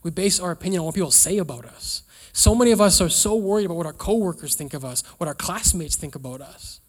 we 0.03 0.12
base 0.12 0.39
our 0.39 0.51
opinion 0.51 0.81
on 0.81 0.86
what 0.86 0.95
people 0.95 1.12
say 1.12 1.38
about 1.38 1.65
us. 1.65 2.03
So 2.36 2.55
many 2.55 2.71
of 2.71 2.81
us 2.81 2.99
are 2.99 3.09
so 3.09 3.36
worried 3.36 3.65
about 3.65 3.77
what 3.77 3.86
our 3.86 3.93
coworkers 3.93 4.55
think 4.55 4.73
of 4.73 4.83
us, 4.83 5.03
what 5.17 5.27
our 5.27 5.36
classmates 5.36 5.95
think 5.95 6.15
about 6.15 6.41
us. 6.41 6.79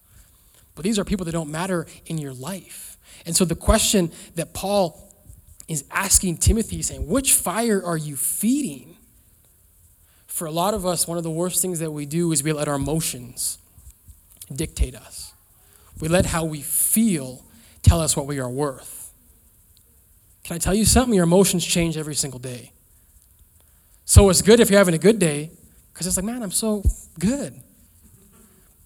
But 0.74 0.84
these 0.84 0.98
are 0.98 1.04
people 1.04 1.26
that 1.26 1.32
don't 1.32 1.50
matter 1.50 1.86
in 2.06 2.18
your 2.18 2.32
life. 2.32 2.96
And 3.26 3.36
so 3.36 3.44
the 3.44 3.54
question 3.54 4.10
that 4.34 4.54
Paul 4.54 5.03
is 5.68 5.84
asking 5.90 6.38
Timothy, 6.38 6.82
saying, 6.82 7.06
Which 7.06 7.32
fire 7.32 7.82
are 7.84 7.96
you 7.96 8.16
feeding? 8.16 8.96
For 10.26 10.46
a 10.46 10.50
lot 10.50 10.74
of 10.74 10.84
us, 10.84 11.06
one 11.06 11.16
of 11.16 11.24
the 11.24 11.30
worst 11.30 11.62
things 11.62 11.78
that 11.78 11.92
we 11.92 12.06
do 12.06 12.32
is 12.32 12.42
we 12.42 12.52
let 12.52 12.66
our 12.66 12.74
emotions 12.74 13.58
dictate 14.52 14.94
us. 14.94 15.32
We 16.00 16.08
let 16.08 16.26
how 16.26 16.44
we 16.44 16.60
feel 16.60 17.44
tell 17.82 18.00
us 18.00 18.16
what 18.16 18.26
we 18.26 18.40
are 18.40 18.50
worth. 18.50 19.12
Can 20.42 20.56
I 20.56 20.58
tell 20.58 20.74
you 20.74 20.84
something? 20.84 21.14
Your 21.14 21.24
emotions 21.24 21.64
change 21.64 21.96
every 21.96 22.14
single 22.14 22.40
day. 22.40 22.72
So 24.04 24.28
it's 24.28 24.42
good 24.42 24.60
if 24.60 24.70
you're 24.70 24.78
having 24.78 24.94
a 24.94 24.98
good 24.98 25.18
day, 25.18 25.50
because 25.92 26.06
it's 26.06 26.16
like, 26.16 26.26
man, 26.26 26.42
I'm 26.42 26.50
so 26.50 26.82
good. 27.18 27.54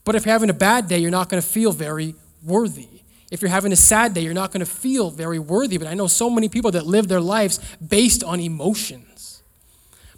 But 0.04 0.14
if 0.14 0.24
you're 0.24 0.32
having 0.32 0.50
a 0.50 0.54
bad 0.54 0.86
day, 0.88 0.98
you're 0.98 1.10
not 1.10 1.28
going 1.28 1.42
to 1.42 1.48
feel 1.48 1.72
very 1.72 2.14
worthy. 2.44 3.02
If 3.30 3.42
you're 3.42 3.50
having 3.50 3.72
a 3.72 3.76
sad 3.76 4.14
day, 4.14 4.22
you're 4.22 4.34
not 4.34 4.52
going 4.52 4.60
to 4.60 4.70
feel 4.70 5.10
very 5.10 5.38
worthy. 5.38 5.76
But 5.76 5.86
I 5.86 5.94
know 5.94 6.06
so 6.06 6.30
many 6.30 6.48
people 6.48 6.70
that 6.72 6.86
live 6.86 7.08
their 7.08 7.20
lives 7.20 7.60
based 7.76 8.24
on 8.24 8.40
emotions. 8.40 9.42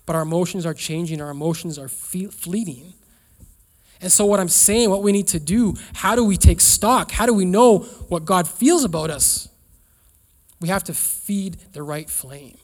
But 0.07 0.17
our 0.17 0.23
emotions 0.23 0.65
are 0.67 0.75
changing, 0.75 1.21
our 1.21 1.31
emotions 1.31 1.79
are 1.79 1.89
fleeting. 1.89 2.95
And 4.01 4.11
so, 4.11 4.25
what 4.25 4.41
I'm 4.41 4.49
saying, 4.49 4.91
what 4.91 5.03
we 5.03 5.13
need 5.13 5.29
to 5.29 5.41
do, 5.41 5.75
how 5.95 6.15
do 6.15 6.25
we 6.25 6.37
take 6.37 6.61
stock? 6.61 7.11
How 7.13 7.27
do 7.27 7.35
we 7.35 7.45
know 7.45 7.81
what 8.09 8.25
God 8.25 8.49
feels 8.49 8.83
about 8.83 9.11
us? 9.11 9.49
We 10.61 10.69
have 10.69 10.85
to 10.85 10.95
feed 10.95 11.59
the 11.73 11.83
right 11.83 12.09
flame. 12.09 12.57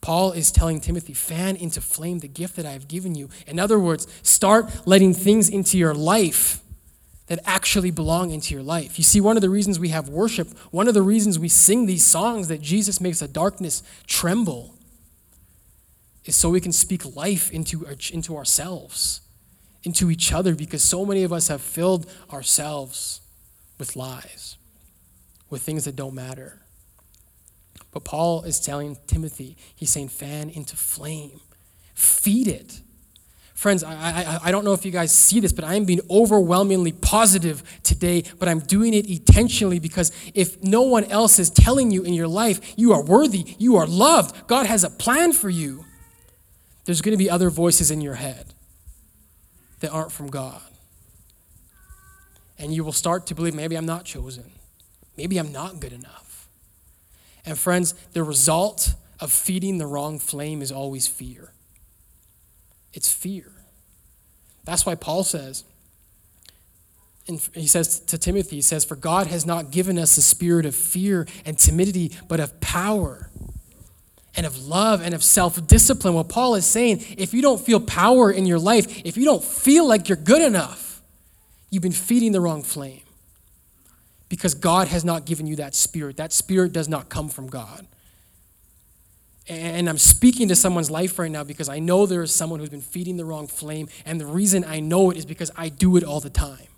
Paul 0.00 0.32
is 0.32 0.50
telling 0.50 0.80
Timothy, 0.80 1.12
fan 1.12 1.56
into 1.56 1.80
flame 1.80 2.20
the 2.20 2.28
gift 2.28 2.56
that 2.56 2.66
I 2.66 2.72
have 2.72 2.88
given 2.88 3.14
you. 3.14 3.28
In 3.46 3.58
other 3.58 3.78
words, 3.78 4.06
start 4.22 4.86
letting 4.86 5.12
things 5.12 5.48
into 5.48 5.76
your 5.76 5.94
life 5.94 6.60
that 7.30 7.38
actually 7.44 7.92
belong 7.92 8.32
into 8.32 8.52
your 8.52 8.62
life. 8.62 8.98
You 8.98 9.04
see, 9.04 9.20
one 9.20 9.36
of 9.36 9.40
the 9.40 9.48
reasons 9.48 9.78
we 9.78 9.90
have 9.90 10.08
worship, 10.08 10.48
one 10.72 10.88
of 10.88 10.94
the 10.94 11.02
reasons 11.02 11.38
we 11.38 11.48
sing 11.48 11.86
these 11.86 12.04
songs 12.04 12.48
that 12.48 12.60
Jesus 12.60 13.00
makes 13.00 13.20
the 13.20 13.28
darkness 13.28 13.84
tremble, 14.08 14.74
is 16.24 16.34
so 16.34 16.50
we 16.50 16.60
can 16.60 16.72
speak 16.72 17.14
life 17.14 17.48
into, 17.52 17.86
into 18.12 18.36
ourselves, 18.36 19.20
into 19.84 20.10
each 20.10 20.32
other, 20.32 20.56
because 20.56 20.82
so 20.82 21.06
many 21.06 21.22
of 21.22 21.32
us 21.32 21.46
have 21.46 21.62
filled 21.62 22.10
ourselves 22.32 23.20
with 23.78 23.94
lies, 23.94 24.56
with 25.50 25.62
things 25.62 25.84
that 25.84 25.94
don't 25.94 26.14
matter. 26.14 26.62
But 27.92 28.02
Paul 28.02 28.42
is 28.42 28.58
telling 28.58 28.98
Timothy, 29.06 29.56
he's 29.76 29.90
saying, 29.90 30.08
fan 30.08 30.50
into 30.50 30.74
flame, 30.74 31.40
feed 31.94 32.48
it 32.48 32.80
Friends, 33.60 33.84
I, 33.84 33.92
I, 33.92 34.38
I 34.44 34.52
don't 34.52 34.64
know 34.64 34.72
if 34.72 34.86
you 34.86 34.90
guys 34.90 35.12
see 35.12 35.38
this, 35.38 35.52
but 35.52 35.66
I 35.66 35.74
am 35.74 35.84
being 35.84 36.00
overwhelmingly 36.08 36.92
positive 36.92 37.62
today, 37.82 38.24
but 38.38 38.48
I'm 38.48 38.60
doing 38.60 38.94
it 38.94 39.06
intentionally 39.06 39.78
because 39.78 40.12
if 40.32 40.62
no 40.62 40.80
one 40.80 41.04
else 41.04 41.38
is 41.38 41.50
telling 41.50 41.90
you 41.90 42.02
in 42.02 42.14
your 42.14 42.26
life 42.26 42.72
you 42.78 42.94
are 42.94 43.04
worthy, 43.04 43.54
you 43.58 43.76
are 43.76 43.86
loved, 43.86 44.46
God 44.46 44.64
has 44.64 44.82
a 44.82 44.88
plan 44.88 45.34
for 45.34 45.50
you, 45.50 45.84
there's 46.86 47.02
going 47.02 47.12
to 47.12 47.22
be 47.22 47.28
other 47.28 47.50
voices 47.50 47.90
in 47.90 48.00
your 48.00 48.14
head 48.14 48.54
that 49.80 49.90
aren't 49.90 50.10
from 50.10 50.28
God. 50.28 50.62
And 52.58 52.72
you 52.72 52.82
will 52.82 52.92
start 52.92 53.26
to 53.26 53.34
believe 53.34 53.54
maybe 53.54 53.76
I'm 53.76 53.84
not 53.84 54.06
chosen, 54.06 54.52
maybe 55.18 55.36
I'm 55.36 55.52
not 55.52 55.80
good 55.80 55.92
enough. 55.92 56.48
And 57.44 57.58
friends, 57.58 57.92
the 58.14 58.24
result 58.24 58.94
of 59.20 59.30
feeding 59.30 59.76
the 59.76 59.86
wrong 59.86 60.18
flame 60.18 60.62
is 60.62 60.72
always 60.72 61.06
fear. 61.06 61.52
It's 62.92 63.12
fear. 63.12 63.50
That's 64.64 64.84
why 64.84 64.94
Paul 64.94 65.24
says 65.24 65.64
and 67.30 67.40
he 67.54 67.66
says 67.66 68.00
to 68.00 68.18
Timothy, 68.18 68.56
he 68.56 68.62
says, 68.62 68.84
For 68.84 68.96
God 68.96 69.28
has 69.28 69.46
not 69.46 69.70
given 69.70 69.98
us 69.98 70.16
a 70.16 70.22
spirit 70.22 70.66
of 70.66 70.74
fear 70.74 71.26
and 71.44 71.56
timidity, 71.56 72.12
but 72.28 72.40
of 72.40 72.60
power 72.60 73.30
and 74.34 74.44
of 74.44 74.66
love 74.66 75.00
and 75.00 75.14
of 75.14 75.22
self 75.22 75.66
discipline. 75.66 76.14
What 76.14 76.28
Paul 76.28 76.56
is 76.56 76.66
saying, 76.66 77.04
if 77.16 77.32
you 77.32 77.40
don't 77.40 77.60
feel 77.60 77.80
power 77.80 78.30
in 78.30 78.46
your 78.46 78.58
life, 78.58 79.02
if 79.04 79.16
you 79.16 79.24
don't 79.24 79.44
feel 79.44 79.86
like 79.86 80.08
you're 80.08 80.16
good 80.16 80.42
enough, 80.42 81.02
you've 81.70 81.82
been 81.82 81.92
feeding 81.92 82.32
the 82.32 82.40
wrong 82.40 82.62
flame. 82.62 83.02
Because 84.28 84.54
God 84.54 84.88
has 84.88 85.04
not 85.04 85.24
given 85.24 85.46
you 85.46 85.56
that 85.56 85.74
spirit. 85.74 86.16
That 86.16 86.32
spirit 86.32 86.72
does 86.72 86.88
not 86.88 87.08
come 87.08 87.28
from 87.28 87.48
God. 87.48 87.86
And 89.48 89.88
I'm 89.88 89.98
speaking 89.98 90.48
to 90.48 90.54
someone's 90.54 90.90
life 90.90 91.18
right 91.18 91.30
now 91.30 91.42
because 91.42 91.68
I 91.68 91.80
know 91.80 92.06
there 92.06 92.22
is 92.22 92.32
someone 92.32 92.60
who's 92.60 92.68
been 92.68 92.80
feeding 92.80 93.16
the 93.16 93.24
wrong 93.24 93.48
flame. 93.48 93.88
And 94.04 94.20
the 94.20 94.26
reason 94.26 94.64
I 94.64 94.80
know 94.80 95.10
it 95.10 95.16
is 95.16 95.26
because 95.26 95.50
I 95.56 95.68
do 95.70 95.96
it 95.96 96.04
all 96.04 96.20
the 96.20 96.30
time. 96.30 96.68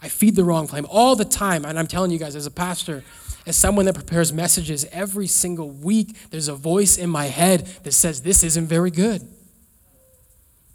I 0.00 0.08
feed 0.08 0.36
the 0.36 0.44
wrong 0.44 0.66
flame 0.66 0.86
all 0.88 1.16
the 1.16 1.24
time. 1.24 1.64
And 1.64 1.78
I'm 1.78 1.86
telling 1.86 2.10
you 2.10 2.18
guys, 2.18 2.36
as 2.36 2.46
a 2.46 2.50
pastor, 2.50 3.04
as 3.46 3.56
someone 3.56 3.84
that 3.86 3.94
prepares 3.94 4.32
messages 4.32 4.86
every 4.90 5.26
single 5.26 5.70
week, 5.70 6.16
there's 6.30 6.48
a 6.48 6.54
voice 6.54 6.96
in 6.96 7.10
my 7.10 7.26
head 7.26 7.66
that 7.82 7.92
says, 7.92 8.22
This 8.22 8.42
isn't 8.42 8.66
very 8.66 8.90
good. 8.90 9.26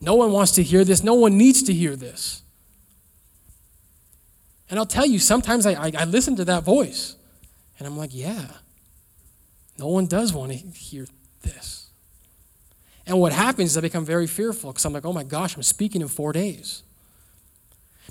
No 0.02 0.16
one 0.16 0.32
wants 0.32 0.52
to 0.54 0.64
hear 0.64 0.84
this. 0.84 1.04
No 1.04 1.16
one 1.16 1.38
needs 1.38 1.64
to 1.64 1.74
hear 1.74 1.96
this. 1.96 2.44
And 4.70 4.78
I'll 4.78 4.86
tell 4.86 5.06
you, 5.06 5.18
sometimes 5.20 5.66
I, 5.66 5.74
I, 5.74 5.92
I 5.98 6.06
listen 6.06 6.36
to 6.36 6.46
that 6.46 6.64
voice 6.64 7.16
and 7.80 7.88
I'm 7.88 7.98
like, 7.98 8.14
Yeah, 8.14 8.48
no 9.80 9.88
one 9.88 10.06
does 10.06 10.34
want 10.34 10.52
to 10.52 10.58
hear 10.58 11.08
this. 11.42 11.90
And 13.06 13.20
what 13.20 13.32
happens 13.34 13.72
is 13.72 13.78
I 13.78 13.82
become 13.82 14.06
very 14.06 14.28
fearful 14.28 14.72
because 14.72 14.86
I'm 14.86 14.94
like, 14.94 15.06
Oh 15.06 15.14
my 15.14 15.24
gosh, 15.24 15.56
I'm 15.56 15.64
speaking 15.64 16.02
in 16.02 16.08
four 16.08 16.32
days. 16.34 16.84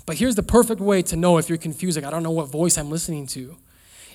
But 0.05 0.17
here's 0.17 0.35
the 0.35 0.43
perfect 0.43 0.81
way 0.81 1.01
to 1.03 1.15
know 1.15 1.37
if 1.37 1.49
you're 1.49 1.57
confused, 1.57 1.97
like, 1.97 2.05
I 2.05 2.09
don't 2.09 2.23
know 2.23 2.31
what 2.31 2.47
voice 2.47 2.77
I'm 2.77 2.89
listening 2.89 3.27
to. 3.27 3.57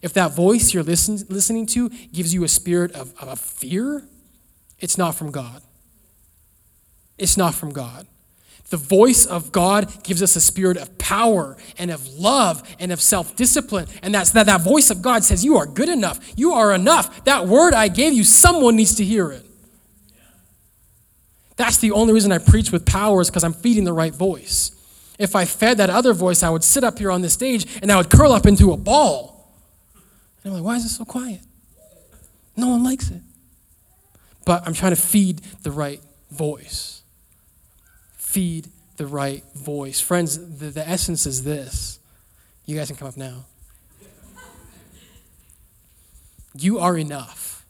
If 0.03 0.13
that 0.15 0.33
voice 0.33 0.75
you're 0.75 0.83
listen, 0.83 1.19
listening 1.29 1.67
to 1.67 1.89
gives 1.89 2.35
you 2.35 2.45
a 2.45 2.49
spirit 2.49 2.93
of, 2.93 3.15
of 3.19 3.39
fear, 3.39 4.07
it's 4.81 4.99
not 4.99 5.15
from 5.15 5.31
God. 5.31 5.63
It's 7.17 7.37
not 7.37 7.55
from 7.55 7.73
God. 7.73 8.07
The 8.75 8.79
voice 8.79 9.25
of 9.25 9.53
God 9.53 10.03
gives 10.03 10.21
us 10.21 10.35
a 10.35 10.41
spirit 10.41 10.77
of 10.79 10.99
power 10.99 11.57
and 11.79 11.93
of 11.93 12.09
love 12.09 12.61
and 12.81 12.91
of 12.91 13.01
self 13.01 13.37
discipline. 13.37 13.87
And 14.03 14.13
that's 14.13 14.33
that, 14.33 14.47
that 14.47 14.63
voice 14.63 14.91
of 14.91 15.01
God 15.01 15.23
says, 15.23 15.45
You 15.45 15.59
are 15.59 15.67
good 15.67 15.89
enough. 15.89 16.19
You 16.35 16.55
are 16.55 16.75
enough. 16.75 17.23
That 17.23 17.47
word 17.47 17.73
I 17.73 17.87
gave 17.87 18.15
you, 18.15 18.25
someone 18.25 18.75
needs 18.75 18.97
to 18.97 19.05
hear 19.05 19.31
it. 19.31 19.47
That's 21.55 21.79
the 21.79 21.93
only 21.93 22.13
reason 22.15 22.33
I 22.33 22.39
preach 22.39 22.73
with 22.73 22.85
power 22.85 23.21
is 23.21 23.31
because 23.31 23.45
I'm 23.45 23.53
feeding 23.53 23.85
the 23.85 23.93
right 23.93 24.13
voice. 24.13 24.73
If 25.21 25.37
I 25.37 25.45
fed 25.45 25.77
that 25.77 25.89
other 25.89 26.13
voice, 26.13 26.43
I 26.43 26.51
would 26.51 26.65
sit 26.65 26.83
up 26.83 26.99
here 26.99 27.13
on 27.13 27.23
the 27.23 27.31
stage 27.31 27.79
and 27.81 27.93
I 27.93 27.97
would 27.97 28.11
curl 28.11 28.33
up 28.33 28.45
into 28.45 28.73
a 28.73 28.77
ball. 28.77 29.55
And 30.43 30.53
I'm 30.53 30.59
like, 30.59 30.67
why 30.67 30.75
is 30.75 30.85
it 30.85 30.89
so 30.89 31.05
quiet? 31.05 31.43
No 32.57 32.71
one 32.71 32.83
likes 32.83 33.09
it. 33.09 33.23
But 34.45 34.67
I'm 34.67 34.75
trying 34.75 34.97
to 34.97 35.01
feed 35.01 35.43
the 35.63 35.71
right 35.71 36.01
voice. 36.33 36.94
Feed 38.35 38.67
the 38.97 39.07
right 39.07 39.45
voice. 39.55 40.01
Friends, 40.01 40.59
the, 40.59 40.67
the 40.67 40.89
essence 40.89 41.25
is 41.25 41.45
this. 41.45 42.01
You 42.67 42.77
guys 42.77 42.89
can 42.89 42.97
come 42.97 43.07
up 43.07 43.17
now. 43.17 43.45
You 46.53 46.81
are 46.81 46.99
enough. 46.99 47.65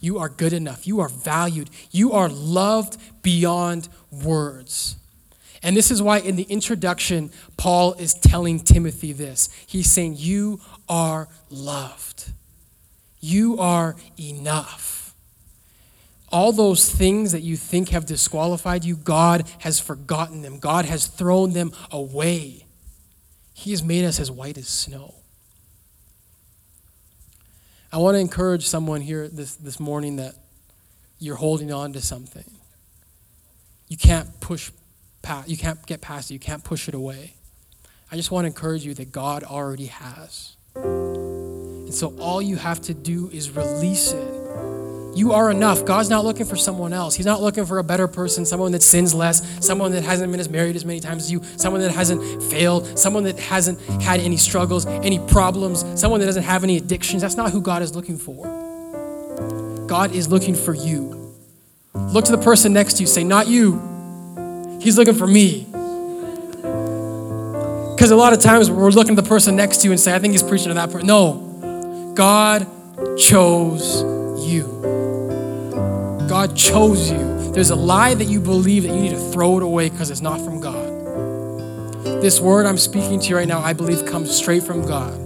You 0.00 0.18
are 0.18 0.28
good 0.28 0.52
enough. 0.52 0.88
You 0.88 0.98
are 0.98 1.08
valued. 1.08 1.70
You 1.92 2.14
are 2.14 2.28
loved 2.28 2.96
beyond 3.22 3.88
words. 4.10 4.96
And 5.62 5.76
this 5.76 5.92
is 5.92 6.02
why 6.02 6.18
in 6.18 6.34
the 6.34 6.42
introduction, 6.44 7.30
Paul 7.56 7.92
is 7.92 8.14
telling 8.14 8.58
Timothy 8.58 9.12
this. 9.12 9.50
He's 9.68 9.88
saying, 9.88 10.16
You 10.18 10.60
are 10.88 11.28
loved, 11.48 12.32
you 13.20 13.56
are 13.60 13.94
enough. 14.18 14.99
All 16.32 16.52
those 16.52 16.90
things 16.90 17.32
that 17.32 17.40
you 17.40 17.56
think 17.56 17.88
have 17.88 18.06
disqualified 18.06 18.84
you, 18.84 18.96
God 18.96 19.48
has 19.58 19.80
forgotten 19.80 20.42
them, 20.42 20.58
God 20.58 20.84
has 20.84 21.06
thrown 21.06 21.52
them 21.52 21.72
away. 21.90 22.66
He 23.52 23.72
has 23.72 23.82
made 23.82 24.04
us 24.04 24.20
as 24.20 24.30
white 24.30 24.56
as 24.56 24.68
snow. 24.68 25.14
I 27.92 27.98
want 27.98 28.14
to 28.14 28.20
encourage 28.20 28.66
someone 28.66 29.00
here 29.00 29.28
this, 29.28 29.56
this 29.56 29.80
morning 29.80 30.16
that 30.16 30.34
you're 31.18 31.36
holding 31.36 31.72
on 31.72 31.92
to 31.94 32.00
something. 32.00 32.44
You 33.88 33.96
can't 33.96 34.40
push 34.40 34.70
past, 35.22 35.48
you 35.48 35.56
can't 35.56 35.84
get 35.86 36.00
past 36.00 36.30
it, 36.30 36.34
you 36.34 36.40
can't 36.40 36.62
push 36.62 36.86
it 36.88 36.94
away. 36.94 37.34
I 38.12 38.16
just 38.16 38.30
want 38.30 38.44
to 38.44 38.46
encourage 38.46 38.84
you 38.84 38.94
that 38.94 39.10
God 39.10 39.42
already 39.42 39.86
has. 39.86 40.56
And 40.74 41.92
so 41.92 42.16
all 42.18 42.40
you 42.40 42.56
have 42.56 42.80
to 42.82 42.94
do 42.94 43.28
is 43.32 43.50
release 43.50 44.12
it. 44.12 44.39
You 45.14 45.32
are 45.32 45.50
enough. 45.50 45.84
God's 45.84 46.08
not 46.08 46.24
looking 46.24 46.46
for 46.46 46.56
someone 46.56 46.92
else. 46.92 47.16
He's 47.16 47.26
not 47.26 47.40
looking 47.40 47.66
for 47.66 47.78
a 47.78 47.84
better 47.84 48.06
person, 48.06 48.46
someone 48.46 48.72
that 48.72 48.82
sins 48.82 49.12
less, 49.12 49.42
someone 49.64 49.92
that 49.92 50.04
hasn't 50.04 50.30
been 50.30 50.40
as 50.40 50.48
married 50.48 50.76
as 50.76 50.84
many 50.84 51.00
times 51.00 51.24
as 51.24 51.32
you, 51.32 51.42
someone 51.56 51.80
that 51.80 51.90
hasn't 51.90 52.42
failed, 52.44 52.98
someone 52.98 53.24
that 53.24 53.38
hasn't 53.38 53.80
had 54.02 54.20
any 54.20 54.36
struggles, 54.36 54.86
any 54.86 55.18
problems, 55.18 55.84
someone 56.00 56.20
that 56.20 56.26
doesn't 56.26 56.44
have 56.44 56.62
any 56.62 56.76
addictions. 56.76 57.22
That's 57.22 57.36
not 57.36 57.50
who 57.50 57.60
God 57.60 57.82
is 57.82 57.96
looking 57.96 58.18
for. 58.18 58.46
God 59.88 60.14
is 60.14 60.28
looking 60.28 60.54
for 60.54 60.74
you. 60.74 61.34
Look 61.94 62.26
to 62.26 62.32
the 62.32 62.42
person 62.42 62.72
next 62.72 62.94
to 62.94 63.02
you, 63.02 63.08
say, 63.08 63.24
Not 63.24 63.48
you. 63.48 64.78
He's 64.80 64.96
looking 64.96 65.14
for 65.14 65.26
me. 65.26 65.64
Because 67.94 68.12
a 68.12 68.16
lot 68.16 68.32
of 68.32 68.38
times 68.38 68.70
we're 68.70 68.90
looking 68.90 69.18
at 69.18 69.22
the 69.22 69.28
person 69.28 69.56
next 69.56 69.78
to 69.78 69.88
you 69.88 69.90
and 69.90 70.00
say, 70.00 70.14
I 70.14 70.20
think 70.20 70.32
he's 70.32 70.42
preaching 70.42 70.68
to 70.68 70.74
that 70.74 70.90
person. 70.90 71.06
No, 71.06 72.12
God 72.14 72.66
chose 73.18 74.19
you. 74.50 76.26
God 76.28 76.56
chose 76.56 77.10
you. 77.10 77.52
There's 77.52 77.70
a 77.70 77.76
lie 77.76 78.14
that 78.14 78.26
you 78.26 78.40
believe 78.40 78.82
that 78.84 78.94
you 78.94 79.00
need 79.00 79.10
to 79.10 79.30
throw 79.32 79.56
it 79.56 79.62
away 79.62 79.88
because 79.88 80.10
it's 80.10 80.20
not 80.20 80.40
from 80.40 80.60
God. 80.60 80.90
This 82.22 82.40
word 82.40 82.66
I'm 82.66 82.78
speaking 82.78 83.18
to 83.20 83.28
you 83.28 83.36
right 83.36 83.48
now, 83.48 83.60
I 83.60 83.72
believe, 83.72 84.04
comes 84.06 84.30
straight 84.34 84.62
from 84.62 84.86
God. 84.86 85.16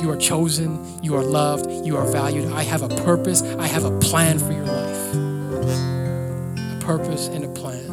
You 0.00 0.10
are 0.10 0.16
chosen, 0.16 1.02
you 1.02 1.16
are 1.16 1.24
loved, 1.24 1.86
you 1.86 1.96
are 1.96 2.06
valued. 2.06 2.52
I 2.52 2.62
have 2.62 2.82
a 2.82 2.88
purpose, 2.88 3.42
I 3.42 3.66
have 3.66 3.84
a 3.84 3.98
plan 3.98 4.38
for 4.38 4.52
your 4.52 4.64
life. 4.64 5.14
A 5.14 6.78
purpose 6.84 7.28
and 7.28 7.44
a 7.44 7.48
plan. 7.48 7.90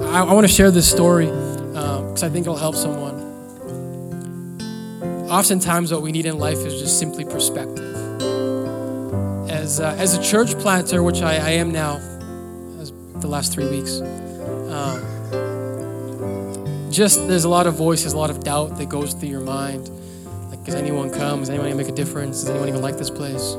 I, 0.00 0.24
I 0.24 0.32
want 0.32 0.46
to 0.46 0.52
share 0.52 0.70
this 0.70 0.90
story 0.90 1.26
because 1.26 2.22
um, 2.22 2.28
I 2.28 2.32
think 2.32 2.46
it'll 2.46 2.56
help 2.56 2.74
someone. 2.74 3.14
Oftentimes, 5.30 5.92
what 5.92 6.02
we 6.02 6.12
need 6.12 6.26
in 6.26 6.38
life 6.38 6.58
is 6.58 6.80
just 6.80 6.98
simply 6.98 7.24
perspective. 7.24 8.15
As, 9.66 9.80
uh, 9.80 9.96
as 9.98 10.16
a 10.16 10.22
church 10.22 10.56
planter, 10.60 11.02
which 11.02 11.22
I, 11.22 11.38
I 11.38 11.50
am 11.50 11.72
now, 11.72 11.98
the 13.16 13.26
last 13.26 13.52
three 13.52 13.68
weeks, 13.68 14.00
um, 14.00 15.02
just 16.92 17.26
there's 17.26 17.42
a 17.42 17.48
lot 17.48 17.66
of 17.66 17.74
voices, 17.74 18.12
a 18.12 18.16
lot 18.16 18.30
of 18.30 18.44
doubt 18.44 18.78
that 18.78 18.88
goes 18.88 19.12
through 19.12 19.30
your 19.30 19.40
mind. 19.40 19.90
Like, 20.50 20.62
does 20.62 20.76
anyone 20.76 21.10
come? 21.10 21.42
Is 21.42 21.50
anyone 21.50 21.66
gonna 21.66 21.82
make 21.82 21.88
a 21.88 21.96
difference? 21.96 22.42
Does 22.42 22.50
anyone 22.50 22.68
even 22.68 22.80
like 22.80 22.96
this 22.96 23.10
place? 23.10 23.54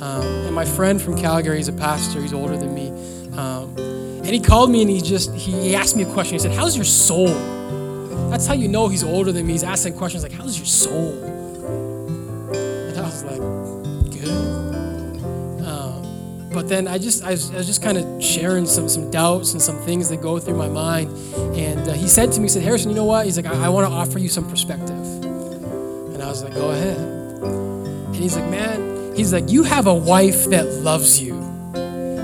Um, 0.00 0.24
and 0.46 0.52
my 0.52 0.64
friend 0.64 1.00
from 1.00 1.16
Calgary, 1.16 1.58
he's 1.58 1.68
a 1.68 1.72
pastor, 1.72 2.20
he's 2.20 2.34
older 2.34 2.56
than 2.56 2.74
me. 2.74 2.88
Um, 3.38 3.72
and 3.78 4.30
he 4.30 4.40
called 4.40 4.68
me 4.68 4.80
and 4.82 4.90
he 4.90 5.00
just 5.00 5.32
he 5.32 5.76
asked 5.76 5.94
me 5.94 6.02
a 6.02 6.12
question. 6.12 6.34
He 6.34 6.40
said, 6.40 6.50
"How's 6.50 6.74
your 6.74 6.84
soul?" 6.84 7.28
That's 8.30 8.48
how 8.48 8.54
you 8.54 8.66
know 8.66 8.88
he's 8.88 9.04
older 9.04 9.30
than 9.30 9.46
me. 9.46 9.52
He's 9.52 9.62
asking 9.62 9.96
questions 9.96 10.24
like, 10.24 10.32
"How's 10.32 10.58
your 10.58 10.66
soul?" 10.66 11.41
But 16.52 16.68
then 16.68 16.88
I 16.88 16.98
just 16.98 17.22
I 17.24 17.30
was, 17.32 17.50
I 17.52 17.58
was 17.58 17.66
just 17.66 17.82
kind 17.82 17.98
of 17.98 18.22
sharing 18.22 18.66
some 18.66 18.88
some 18.88 19.10
doubts 19.10 19.52
and 19.52 19.62
some 19.62 19.78
things 19.78 20.08
that 20.08 20.20
go 20.20 20.38
through 20.38 20.56
my 20.56 20.68
mind. 20.68 21.10
And 21.56 21.88
uh, 21.88 21.92
he 21.92 22.08
said 22.08 22.32
to 22.32 22.40
me, 22.40 22.44
he 22.44 22.48
said, 22.48 22.62
"Harrison, 22.62 22.90
you 22.90 22.96
know 22.96 23.04
what?" 23.04 23.24
He's 23.26 23.36
like, 23.36 23.46
"I, 23.46 23.66
I 23.66 23.68
want 23.68 23.88
to 23.88 23.92
offer 23.92 24.18
you 24.18 24.28
some 24.28 24.48
perspective." 24.48 24.90
And 24.90 26.22
I 26.22 26.28
was 26.28 26.42
like, 26.44 26.54
"Go 26.54 26.70
ahead." 26.70 26.98
And 26.98 28.16
he's 28.16 28.36
like, 28.36 28.48
"Man," 28.50 29.14
he's 29.16 29.32
like, 29.32 29.50
"You 29.50 29.62
have 29.62 29.86
a 29.86 29.94
wife 29.94 30.46
that 30.50 30.66
loves 30.66 31.20
you." 31.20 31.42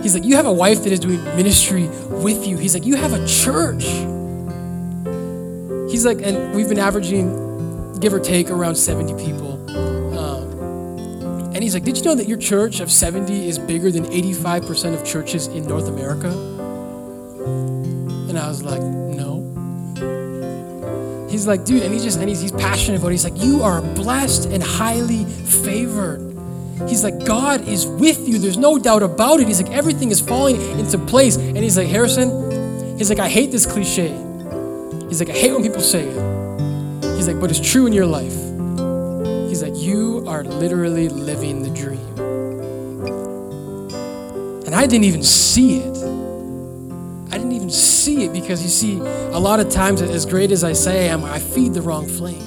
He's 0.02 0.14
like, 0.14 0.24
You 0.24 0.36
have 0.36 0.46
a 0.46 0.52
wife 0.52 0.84
that 0.84 0.92
is 0.92 1.00
doing 1.00 1.22
ministry 1.36 1.88
with 2.08 2.46
you. 2.46 2.56
He's 2.56 2.72
like, 2.72 2.86
You 2.86 2.94
have 2.94 3.12
a 3.12 3.26
church. 3.26 3.84
He's 5.90 6.06
like, 6.06 6.22
and 6.22 6.54
we've 6.54 6.68
been 6.68 6.78
averaging, 6.78 7.98
give 7.98 8.14
or 8.14 8.20
take, 8.20 8.50
around 8.50 8.76
70 8.76 9.22
people. 9.24 9.57
And 11.58 11.64
he's 11.64 11.74
like, 11.74 11.82
Did 11.82 11.96
you 11.96 12.04
know 12.04 12.14
that 12.14 12.28
your 12.28 12.38
church 12.38 12.78
of 12.78 12.88
70 12.88 13.48
is 13.48 13.58
bigger 13.58 13.90
than 13.90 14.04
85% 14.04 14.94
of 14.94 15.04
churches 15.04 15.48
in 15.48 15.66
North 15.66 15.88
America? 15.88 16.28
And 18.28 18.38
I 18.38 18.46
was 18.46 18.62
like, 18.62 18.80
No. 18.80 19.42
He's 21.28 21.48
like, 21.48 21.64
dude, 21.64 21.82
and 21.82 21.92
he 21.92 21.98
just 21.98 22.20
and 22.20 22.28
he's, 22.28 22.40
he's 22.40 22.52
passionate 22.52 22.98
about 22.98 23.08
it. 23.08 23.14
He's 23.14 23.24
like, 23.24 23.42
you 23.42 23.64
are 23.64 23.82
blessed 23.82 24.50
and 24.50 24.62
highly 24.62 25.24
favored. 25.24 26.20
He's 26.88 27.02
like, 27.02 27.24
God 27.24 27.66
is 27.66 27.88
with 27.88 28.28
you. 28.28 28.38
There's 28.38 28.56
no 28.56 28.78
doubt 28.78 29.02
about 29.02 29.40
it. 29.40 29.48
He's 29.48 29.60
like, 29.60 29.72
everything 29.72 30.12
is 30.12 30.20
falling 30.20 30.60
into 30.78 30.96
place. 30.96 31.38
And 31.38 31.56
he's 31.56 31.76
like, 31.76 31.88
Harrison, 31.88 32.96
he's 32.98 33.10
like, 33.10 33.18
I 33.18 33.28
hate 33.28 33.50
this 33.50 33.66
cliche, 33.66 34.10
He's 35.08 35.18
like, 35.18 35.30
I 35.30 35.36
hate 35.36 35.50
when 35.50 35.64
people 35.64 35.80
say 35.80 36.04
it. 36.04 37.16
He's 37.16 37.26
like, 37.26 37.40
but 37.40 37.50
it's 37.50 37.58
true 37.58 37.88
in 37.88 37.92
your 37.92 38.06
life. 38.06 38.47
Are 40.28 40.44
literally 40.44 41.08
living 41.08 41.62
the 41.62 41.70
dream. 41.70 42.18
And 44.66 44.74
I 44.74 44.86
didn't 44.86 45.04
even 45.04 45.22
see 45.22 45.78
it. 45.78 45.96
I 47.32 47.38
didn't 47.38 47.52
even 47.52 47.70
see 47.70 48.24
it 48.24 48.34
because 48.34 48.62
you 48.62 48.68
see, 48.68 48.98
a 48.98 49.38
lot 49.38 49.58
of 49.58 49.70
times, 49.70 50.02
as 50.02 50.26
great 50.26 50.52
as 50.52 50.64
I 50.64 50.74
say 50.74 51.08
I 51.08 51.12
am, 51.14 51.24
I 51.24 51.38
feed 51.38 51.72
the 51.72 51.80
wrong 51.80 52.06
flame. 52.06 52.42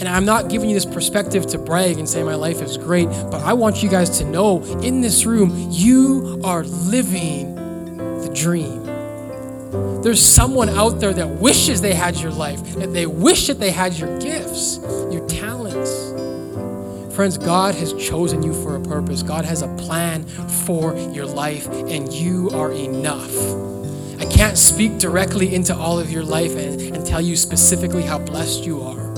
And 0.00 0.08
I'm 0.08 0.24
not 0.24 0.48
giving 0.48 0.68
you 0.68 0.74
this 0.74 0.84
perspective 0.84 1.46
to 1.46 1.58
brag 1.58 1.96
and 1.98 2.08
say 2.08 2.24
my 2.24 2.34
life 2.34 2.60
is 2.60 2.76
great, 2.76 3.06
but 3.06 3.40
I 3.42 3.52
want 3.52 3.80
you 3.82 3.88
guys 3.88 4.18
to 4.18 4.24
know 4.24 4.60
in 4.82 5.00
this 5.00 5.24
room, 5.26 5.68
you 5.70 6.40
are 6.42 6.64
living 6.64 7.54
the 8.20 8.30
dream. 8.34 8.84
There's 10.02 10.20
someone 10.20 10.70
out 10.70 10.98
there 10.98 11.12
that 11.14 11.28
wishes 11.28 11.80
they 11.80 11.94
had 11.94 12.16
your 12.16 12.32
life, 12.32 12.60
that 12.76 12.92
they 12.92 13.06
wish 13.06 13.46
that 13.46 13.60
they 13.60 13.70
had 13.70 13.94
your 13.94 14.18
gifts, 14.18 14.80
your 15.10 15.24
talents. 15.28 16.12
Friends, 17.18 17.36
God 17.36 17.74
has 17.74 17.94
chosen 17.94 18.44
you 18.44 18.54
for 18.54 18.76
a 18.76 18.80
purpose. 18.80 19.24
God 19.24 19.44
has 19.44 19.62
a 19.62 19.68
plan 19.74 20.22
for 20.66 20.96
your 20.96 21.26
life, 21.26 21.66
and 21.66 22.12
you 22.12 22.48
are 22.50 22.70
enough. 22.70 23.34
I 24.20 24.24
can't 24.24 24.56
speak 24.56 24.98
directly 24.98 25.52
into 25.52 25.74
all 25.74 25.98
of 25.98 26.12
your 26.12 26.22
life 26.22 26.54
and, 26.54 26.80
and 26.80 27.04
tell 27.04 27.20
you 27.20 27.34
specifically 27.34 28.02
how 28.02 28.20
blessed 28.20 28.64
you 28.64 28.82
are. 28.82 29.10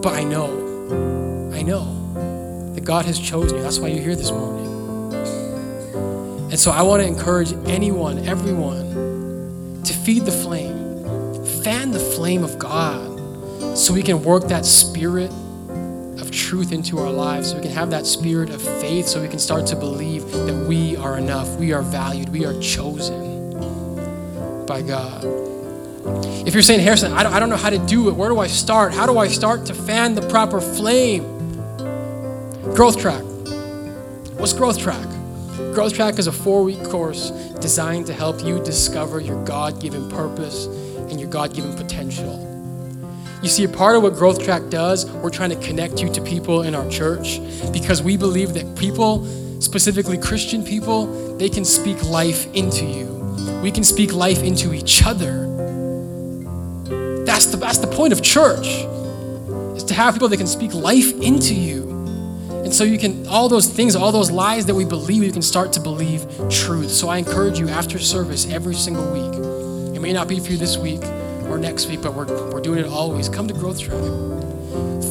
But 0.00 0.14
I 0.14 0.22
know, 0.22 1.50
I 1.52 1.62
know 1.62 2.72
that 2.72 2.84
God 2.84 3.04
has 3.06 3.18
chosen 3.18 3.56
you. 3.56 3.62
That's 3.64 3.80
why 3.80 3.88
you're 3.88 4.04
here 4.04 4.14
this 4.14 4.30
morning. 4.30 5.12
And 6.52 6.60
so 6.60 6.70
I 6.70 6.82
want 6.82 7.02
to 7.02 7.08
encourage 7.08 7.52
anyone, 7.66 8.24
everyone, 8.28 9.82
to 9.82 9.92
feed 9.92 10.24
the 10.24 10.30
flame, 10.30 11.04
fan 11.64 11.90
the 11.90 11.98
flame 11.98 12.44
of 12.44 12.60
God 12.60 13.76
so 13.76 13.92
we 13.92 14.04
can 14.04 14.22
work 14.22 14.44
that 14.44 14.64
spirit 14.64 15.32
of 16.20 16.30
truth 16.30 16.72
into 16.72 16.98
our 16.98 17.10
lives, 17.10 17.50
so 17.50 17.56
we 17.56 17.62
can 17.62 17.70
have 17.70 17.90
that 17.90 18.06
spirit 18.06 18.50
of 18.50 18.60
faith, 18.80 19.06
so 19.06 19.20
we 19.20 19.28
can 19.28 19.38
start 19.38 19.66
to 19.66 19.76
believe 19.76 20.30
that 20.32 20.66
we 20.68 20.96
are 20.96 21.18
enough, 21.18 21.56
we 21.56 21.72
are 21.72 21.82
valued, 21.82 22.28
we 22.28 22.44
are 22.44 22.58
chosen 22.60 23.56
by 24.66 24.82
God. 24.82 25.24
If 26.46 26.54
you're 26.54 26.62
saying, 26.62 26.80
Harrison, 26.80 27.12
I 27.12 27.22
don't, 27.22 27.32
I 27.32 27.40
don't 27.40 27.50
know 27.50 27.56
how 27.56 27.70
to 27.70 27.78
do 27.78 28.08
it, 28.08 28.12
where 28.12 28.28
do 28.28 28.38
I 28.38 28.46
start? 28.46 28.92
How 28.92 29.06
do 29.06 29.18
I 29.18 29.28
start 29.28 29.66
to 29.66 29.74
fan 29.74 30.14
the 30.14 30.22
proper 30.28 30.60
flame? 30.60 31.22
Growth 32.74 32.98
Track. 32.98 33.22
What's 34.38 34.52
Growth 34.52 34.78
Track? 34.78 35.06
Growth 35.74 35.94
Track 35.94 36.18
is 36.18 36.26
a 36.26 36.32
four 36.32 36.64
week 36.64 36.82
course 36.84 37.30
designed 37.60 38.06
to 38.06 38.12
help 38.12 38.42
you 38.44 38.62
discover 38.62 39.20
your 39.20 39.42
God 39.44 39.80
given 39.80 40.08
purpose 40.10 40.66
and 40.66 41.20
your 41.20 41.28
God 41.28 41.54
given 41.54 41.74
potential. 41.76 42.57
You 43.40 43.48
see, 43.48 43.62
a 43.62 43.68
part 43.68 43.94
of 43.94 44.02
what 44.02 44.14
Growth 44.14 44.42
Track 44.42 44.68
does, 44.68 45.06
we're 45.06 45.30
trying 45.30 45.50
to 45.50 45.56
connect 45.64 46.02
you 46.02 46.12
to 46.12 46.20
people 46.20 46.62
in 46.62 46.74
our 46.74 46.88
church 46.90 47.40
because 47.72 48.02
we 48.02 48.16
believe 48.16 48.54
that 48.54 48.76
people, 48.76 49.24
specifically 49.60 50.18
Christian 50.18 50.64
people, 50.64 51.36
they 51.36 51.48
can 51.48 51.64
speak 51.64 52.02
life 52.02 52.52
into 52.52 52.84
you. 52.84 53.06
We 53.62 53.70
can 53.70 53.84
speak 53.84 54.12
life 54.12 54.42
into 54.42 54.74
each 54.74 55.06
other. 55.06 55.46
That's 57.24 57.46
the, 57.46 57.58
that's 57.58 57.78
the 57.78 57.86
point 57.86 58.12
of 58.12 58.22
church, 58.22 58.66
is 59.76 59.84
to 59.84 59.94
have 59.94 60.14
people 60.14 60.28
that 60.30 60.38
can 60.38 60.48
speak 60.48 60.74
life 60.74 61.12
into 61.20 61.54
you. 61.54 61.88
And 62.64 62.74
so 62.74 62.82
you 62.82 62.98
can, 62.98 63.28
all 63.28 63.48
those 63.48 63.68
things, 63.68 63.94
all 63.94 64.10
those 64.10 64.32
lies 64.32 64.66
that 64.66 64.74
we 64.74 64.84
believe, 64.84 65.22
you 65.22 65.30
can 65.30 65.42
start 65.42 65.72
to 65.74 65.80
believe 65.80 66.26
truth. 66.50 66.90
So 66.90 67.08
I 67.08 67.18
encourage 67.18 67.60
you 67.60 67.68
after 67.68 68.00
service 68.00 68.50
every 68.50 68.74
single 68.74 69.12
week. 69.12 69.94
It 69.94 70.00
may 70.00 70.12
not 70.12 70.26
be 70.26 70.40
for 70.40 70.50
you 70.50 70.58
this 70.58 70.76
week 70.76 71.02
or 71.48 71.58
next 71.58 71.88
week, 71.88 72.02
but 72.02 72.14
we're, 72.14 72.26
we're 72.50 72.60
doing 72.60 72.78
it 72.78 72.86
always. 72.86 73.28
Come 73.28 73.48
to 73.48 73.54
Growth 73.54 73.80
Track. 73.80 74.02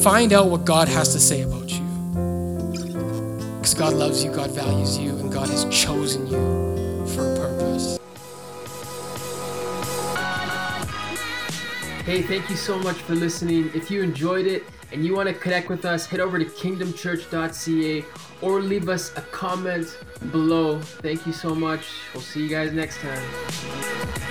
Find 0.02 0.32
out 0.32 0.48
what 0.48 0.64
God 0.64 0.88
has 0.88 1.12
to 1.12 1.20
say 1.20 1.42
about 1.42 1.68
you. 1.70 1.80
Because 3.56 3.74
God 3.74 3.94
loves 3.94 4.24
you, 4.24 4.30
God 4.30 4.50
values 4.52 4.96
you, 4.96 5.10
and 5.10 5.32
God 5.32 5.48
has 5.48 5.64
chosen 5.66 6.26
you 6.26 7.06
for 7.08 7.32
a 7.32 7.36
purpose. 7.36 7.98
Hey, 12.04 12.22
thank 12.22 12.48
you 12.48 12.56
so 12.56 12.78
much 12.78 12.96
for 12.96 13.14
listening. 13.14 13.70
If 13.74 13.90
you 13.90 14.02
enjoyed 14.02 14.46
it 14.46 14.64
and 14.92 15.04
you 15.04 15.14
want 15.14 15.28
to 15.28 15.34
connect 15.34 15.68
with 15.68 15.84
us, 15.84 16.06
head 16.06 16.20
over 16.20 16.38
to 16.38 16.44
kingdomchurch.ca 16.46 18.04
or 18.40 18.60
leave 18.62 18.88
us 18.88 19.12
a 19.16 19.20
comment 19.20 19.98
below. 20.30 20.80
Thank 20.80 21.26
you 21.26 21.32
so 21.32 21.54
much. 21.54 21.82
We'll 22.14 22.22
see 22.22 22.42
you 22.42 22.48
guys 22.48 22.72
next 22.72 22.98
time. 23.00 24.27